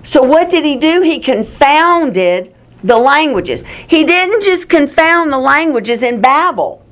So 0.03 0.21
what 0.21 0.49
did 0.49 0.65
he 0.65 0.75
do? 0.75 1.01
He 1.01 1.19
confounded 1.19 2.53
the 2.83 2.97
languages. 2.97 3.63
He 3.87 4.03
didn't 4.05 4.43
just 4.43 4.69
confound 4.69 5.31
the 5.31 5.37
languages 5.37 6.03
in 6.03 6.19
Babel. 6.19 6.83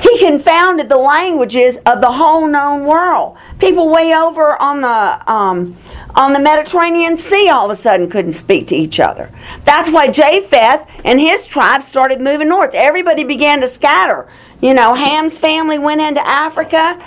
He 0.00 0.18
confounded 0.18 0.88
the 0.88 0.96
languages 0.96 1.78
of 1.86 2.00
the 2.00 2.10
whole 2.10 2.46
known 2.46 2.84
world. 2.84 3.36
People 3.58 3.88
way 3.88 4.14
over 4.14 4.60
on 4.60 4.80
the 4.80 5.32
um, 5.32 5.76
on 6.14 6.32
the 6.32 6.40
Mediterranean 6.40 7.16
Sea 7.16 7.48
all 7.50 7.70
of 7.70 7.78
a 7.78 7.80
sudden 7.80 8.08
couldn't 8.08 8.32
speak 8.32 8.66
to 8.68 8.76
each 8.76 9.00
other. 9.00 9.30
That's 9.64 9.90
why 9.90 10.08
Japheth 10.08 10.86
and 11.04 11.20
his 11.20 11.46
tribe 11.46 11.82
started 11.82 12.20
moving 12.20 12.48
north. 12.48 12.74
Everybody 12.74 13.24
began 13.24 13.60
to 13.60 13.68
scatter. 13.68 14.28
You 14.60 14.74
know, 14.74 14.94
Ham's 14.94 15.38
family 15.38 15.78
went 15.78 16.00
into 16.00 16.26
Africa 16.26 16.98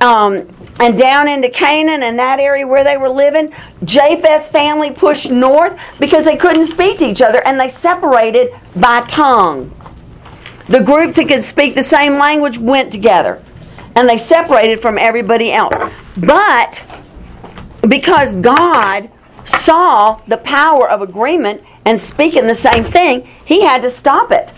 um, 0.00 0.48
and 0.80 0.96
down 0.96 1.28
into 1.28 1.48
Canaan 1.48 2.02
and 2.02 2.18
that 2.18 2.40
area 2.40 2.66
where 2.66 2.84
they 2.84 2.96
were 2.96 3.08
living. 3.08 3.52
Japheth's 3.84 4.48
family 4.48 4.90
pushed 4.90 5.30
north 5.30 5.78
because 5.98 6.24
they 6.24 6.36
couldn't 6.36 6.66
speak 6.66 6.98
to 6.98 7.06
each 7.06 7.22
other 7.22 7.42
and 7.46 7.58
they 7.58 7.68
separated 7.68 8.52
by 8.76 9.00
tongue. 9.02 9.72
The 10.68 10.82
groups 10.82 11.16
that 11.16 11.28
could 11.28 11.44
speak 11.44 11.74
the 11.74 11.82
same 11.82 12.14
language 12.14 12.58
went 12.58 12.92
together 12.92 13.42
and 13.94 14.08
they 14.08 14.18
separated 14.18 14.80
from 14.80 14.98
everybody 14.98 15.52
else. 15.52 15.74
But 16.16 16.84
because 17.88 18.34
God 18.36 19.10
saw 19.44 20.20
the 20.26 20.38
power 20.38 20.88
of 20.88 21.02
agreement 21.02 21.62
and 21.84 22.00
speaking 22.00 22.46
the 22.46 22.54
same 22.54 22.84
thing, 22.84 23.28
he 23.44 23.62
had 23.62 23.82
to 23.82 23.90
stop 23.90 24.30
it. 24.30 24.52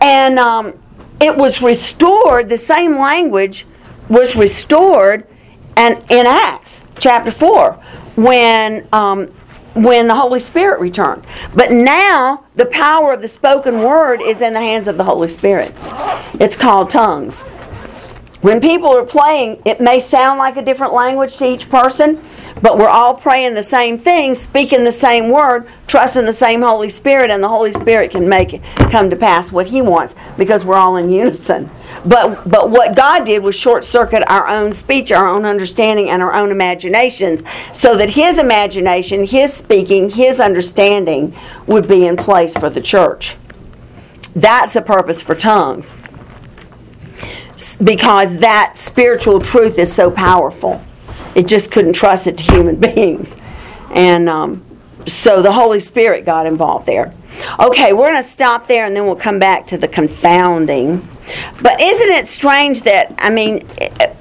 And 0.00 0.38
um, 0.38 0.74
it 1.20 1.36
was 1.36 1.62
restored, 1.62 2.48
the 2.48 2.58
same 2.58 2.98
language 2.98 3.66
was 4.08 4.36
restored 4.36 5.26
and 5.76 5.98
in 6.10 6.26
Acts 6.26 6.80
chapter 6.98 7.30
4 7.30 7.72
when 8.16 8.86
um, 8.92 9.26
when 9.74 10.06
the 10.06 10.14
Holy 10.14 10.40
Spirit 10.40 10.80
returned. 10.80 11.26
But 11.54 11.72
now 11.72 12.44
the 12.56 12.66
power 12.66 13.12
of 13.12 13.22
the 13.22 13.28
spoken 13.28 13.82
word 13.82 14.22
is 14.22 14.40
in 14.40 14.52
the 14.52 14.60
hands 14.60 14.88
of 14.88 14.96
the 14.96 15.04
Holy 15.04 15.28
Spirit. 15.28 15.72
It's 16.40 16.56
called 16.56 16.90
tongues. 16.90 17.34
When 18.40 18.60
people 18.60 18.94
are 18.94 19.06
playing, 19.06 19.62
it 19.64 19.80
may 19.80 20.00
sound 20.00 20.38
like 20.38 20.56
a 20.56 20.62
different 20.62 20.92
language 20.92 21.36
to 21.38 21.46
each 21.46 21.70
person, 21.70 22.22
but 22.62 22.78
we're 22.78 22.88
all 22.88 23.14
praying 23.14 23.54
the 23.54 23.62
same 23.62 23.98
thing, 23.98 24.34
speaking 24.34 24.84
the 24.84 24.92
same 24.92 25.30
word, 25.30 25.68
trusting 25.86 26.24
the 26.24 26.32
same 26.32 26.62
Holy 26.62 26.88
Spirit, 26.88 27.30
and 27.30 27.42
the 27.42 27.48
Holy 27.48 27.72
Spirit 27.72 28.10
can 28.10 28.28
make 28.28 28.54
it 28.54 28.62
come 28.90 29.10
to 29.10 29.16
pass 29.16 29.50
what 29.50 29.66
He 29.66 29.82
wants 29.82 30.14
because 30.36 30.64
we're 30.64 30.76
all 30.76 30.96
in 30.96 31.10
unison. 31.10 31.68
But 32.04 32.48
but 32.48 32.70
what 32.70 32.96
God 32.96 33.24
did 33.26 33.42
was 33.42 33.54
short 33.54 33.84
circuit 33.84 34.22
our 34.28 34.48
own 34.48 34.72
speech, 34.72 35.12
our 35.12 35.26
own 35.26 35.44
understanding, 35.44 36.10
and 36.10 36.22
our 36.22 36.32
own 36.32 36.50
imaginations, 36.50 37.42
so 37.72 37.96
that 37.96 38.10
His 38.10 38.38
imagination, 38.38 39.24
His 39.24 39.52
speaking, 39.52 40.10
His 40.10 40.40
understanding 40.40 41.36
would 41.66 41.88
be 41.88 42.06
in 42.06 42.16
place 42.16 42.56
for 42.56 42.70
the 42.70 42.80
church. 42.80 43.36
That's 44.34 44.74
the 44.74 44.82
purpose 44.82 45.22
for 45.22 45.34
tongues 45.34 45.92
because 47.82 48.36
that 48.38 48.76
spiritual 48.76 49.40
truth 49.40 49.78
is 49.78 49.92
so 49.92 50.10
powerful. 50.10 50.82
It 51.34 51.46
just 51.46 51.70
couldn't 51.70 51.94
trust 51.94 52.26
it 52.26 52.38
to 52.38 52.44
human 52.44 52.76
beings. 52.80 53.34
And 53.90 54.28
um, 54.28 54.64
so 55.06 55.42
the 55.42 55.52
Holy 55.52 55.80
Spirit 55.80 56.24
got 56.24 56.46
involved 56.46 56.86
there. 56.86 57.12
Okay, 57.58 57.92
we're 57.92 58.10
going 58.10 58.22
to 58.22 58.30
stop 58.30 58.66
there 58.66 58.86
and 58.86 58.94
then 58.94 59.04
we'll 59.04 59.16
come 59.16 59.38
back 59.38 59.66
to 59.68 59.78
the 59.78 59.88
confounding. 59.88 61.06
But 61.60 61.80
isn't 61.80 62.10
it 62.10 62.28
strange 62.28 62.82
that, 62.82 63.14
I 63.18 63.30
mean, 63.30 63.66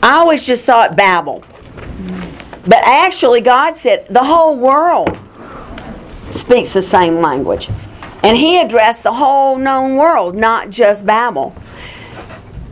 I 0.01 0.15
always 0.15 0.45
just 0.45 0.63
thought 0.63 0.95
Babel. 0.95 1.43
But 2.65 2.79
actually, 2.83 3.41
God 3.41 3.77
said 3.77 4.07
the 4.09 4.23
whole 4.23 4.57
world 4.57 5.19
speaks 6.31 6.73
the 6.73 6.81
same 6.81 7.17
language. 7.17 7.69
And 8.23 8.37
He 8.37 8.59
addressed 8.59 9.03
the 9.03 9.13
whole 9.13 9.57
known 9.57 9.97
world, 9.97 10.35
not 10.35 10.69
just 10.69 11.05
Babel. 11.05 11.53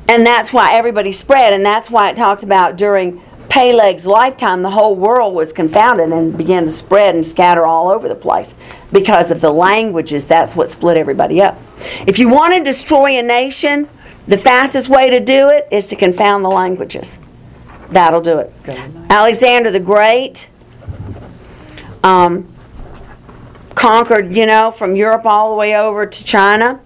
And 0.08 0.26
that's 0.26 0.52
why 0.52 0.74
everybody 0.76 1.12
spread, 1.12 1.54
and 1.54 1.66
that's 1.66 1.90
why 1.90 2.10
it 2.10 2.16
talks 2.16 2.44
about 2.44 2.78
during 2.78 3.22
Peleg's 3.52 4.06
lifetime, 4.06 4.62
the 4.62 4.70
whole 4.72 4.96
world 4.96 5.36
was 5.36 5.52
confounded 5.52 6.14
and 6.14 6.38
began 6.38 6.64
to 6.64 6.72
spread 6.72 7.16
and 7.16 7.26
scatter 7.26 7.66
all 7.66 7.90
over 7.90 8.08
the 8.08 8.16
place 8.16 8.54
because 8.94 9.30
of 9.30 9.42
the 9.42 9.52
languages. 9.52 10.26
That's 10.26 10.56
what 10.56 10.72
split 10.72 10.96
everybody 10.96 11.42
up. 11.42 11.60
If 12.08 12.18
you 12.18 12.30
want 12.30 12.54
to 12.54 12.64
destroy 12.64 13.20
a 13.20 13.22
nation, 13.22 13.90
the 14.26 14.38
fastest 14.38 14.88
way 14.88 15.10
to 15.10 15.20
do 15.20 15.50
it 15.50 15.68
is 15.70 15.86
to 15.88 15.98
confound 15.98 16.46
the 16.46 16.50
languages. 16.50 17.20
That'll 17.90 18.22
do 18.22 18.40
it. 18.40 18.54
Alexander 19.10 19.70
the 19.70 19.82
Great 19.82 20.48
um, 22.06 22.56
conquered, 23.76 24.34
you 24.34 24.46
know, 24.46 24.72
from 24.72 24.96
Europe 24.96 25.26
all 25.26 25.50
the 25.50 25.58
way 25.58 25.76
over 25.76 26.06
to 26.06 26.24
China 26.24 26.80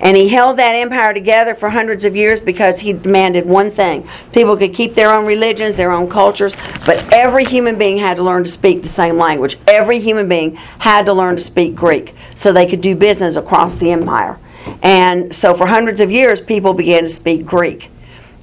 and 0.00 0.16
he 0.16 0.28
held 0.28 0.58
that 0.58 0.74
empire 0.74 1.14
together 1.14 1.54
for 1.54 1.70
hundreds 1.70 2.04
of 2.04 2.14
years 2.14 2.40
because 2.40 2.80
he 2.80 2.92
demanded 2.92 3.46
one 3.46 3.70
thing. 3.70 4.08
People 4.32 4.56
could 4.56 4.74
keep 4.74 4.94
their 4.94 5.10
own 5.10 5.24
religions, 5.24 5.74
their 5.74 5.90
own 5.90 6.08
cultures, 6.08 6.54
but 6.84 7.12
every 7.12 7.44
human 7.44 7.78
being 7.78 7.96
had 7.96 8.16
to 8.16 8.22
learn 8.22 8.44
to 8.44 8.50
speak 8.50 8.82
the 8.82 8.88
same 8.88 9.16
language. 9.16 9.58
Every 9.66 9.98
human 9.98 10.28
being 10.28 10.54
had 10.78 11.06
to 11.06 11.14
learn 11.14 11.36
to 11.36 11.42
speak 11.42 11.74
Greek 11.74 12.14
so 12.34 12.52
they 12.52 12.66
could 12.66 12.82
do 12.82 12.94
business 12.94 13.36
across 13.36 13.74
the 13.76 13.90
empire. 13.90 14.38
And 14.82 15.34
so 15.34 15.54
for 15.54 15.66
hundreds 15.66 16.00
of 16.00 16.10
years, 16.10 16.40
people 16.40 16.74
began 16.74 17.02
to 17.02 17.08
speak 17.08 17.46
Greek. 17.46 17.90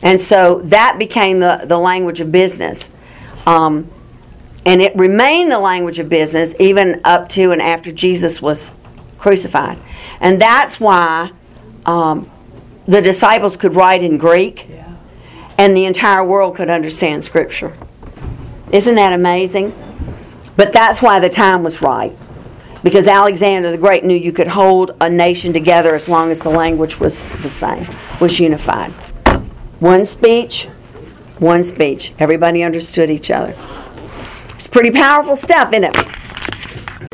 And 0.01 0.19
so 0.19 0.61
that 0.65 0.97
became 0.97 1.39
the, 1.39 1.63
the 1.65 1.77
language 1.77 2.19
of 2.19 2.31
business. 2.31 2.79
Um, 3.45 3.89
and 4.65 4.81
it 4.81 4.95
remained 4.95 5.51
the 5.51 5.59
language 5.59 5.99
of 5.99 6.09
business 6.09 6.55
even 6.59 7.01
up 7.03 7.29
to 7.29 7.51
and 7.51 7.61
after 7.61 7.91
Jesus 7.91 8.41
was 8.41 8.71
crucified. 9.17 9.77
And 10.19 10.41
that's 10.41 10.79
why 10.79 11.31
um, 11.85 12.29
the 12.87 13.01
disciples 13.01 13.55
could 13.57 13.75
write 13.75 14.03
in 14.03 14.17
Greek, 14.17 14.67
yeah. 14.69 14.95
and 15.57 15.75
the 15.75 15.85
entire 15.85 16.23
world 16.23 16.55
could 16.55 16.69
understand 16.69 17.23
Scripture. 17.23 17.73
Isn't 18.71 18.95
that 18.95 19.13
amazing? 19.13 19.73
But 20.55 20.73
that's 20.73 21.01
why 21.01 21.19
the 21.19 21.29
time 21.29 21.63
was 21.63 21.81
right. 21.81 22.15
Because 22.83 23.07
Alexander 23.07 23.71
the 23.71 23.77
Great 23.77 24.03
knew 24.03 24.15
you 24.15 24.33
could 24.33 24.47
hold 24.47 24.95
a 24.99 25.09
nation 25.09 25.53
together 25.53 25.95
as 25.95 26.09
long 26.09 26.31
as 26.31 26.39
the 26.39 26.49
language 26.49 26.99
was 26.99 27.23
the 27.41 27.49
same, 27.49 27.87
was 28.19 28.39
unified. 28.39 28.91
One 29.79 30.05
speech, 30.05 30.65
one 31.39 31.63
speech. 31.63 32.13
Everybody 32.19 32.63
understood 32.63 33.09
each 33.09 33.31
other. 33.31 33.55
It's 34.55 34.67
pretty 34.67 34.91
powerful 34.91 35.35
stuff, 35.35 35.73
isn't 35.73 35.95
it? 35.95 36.22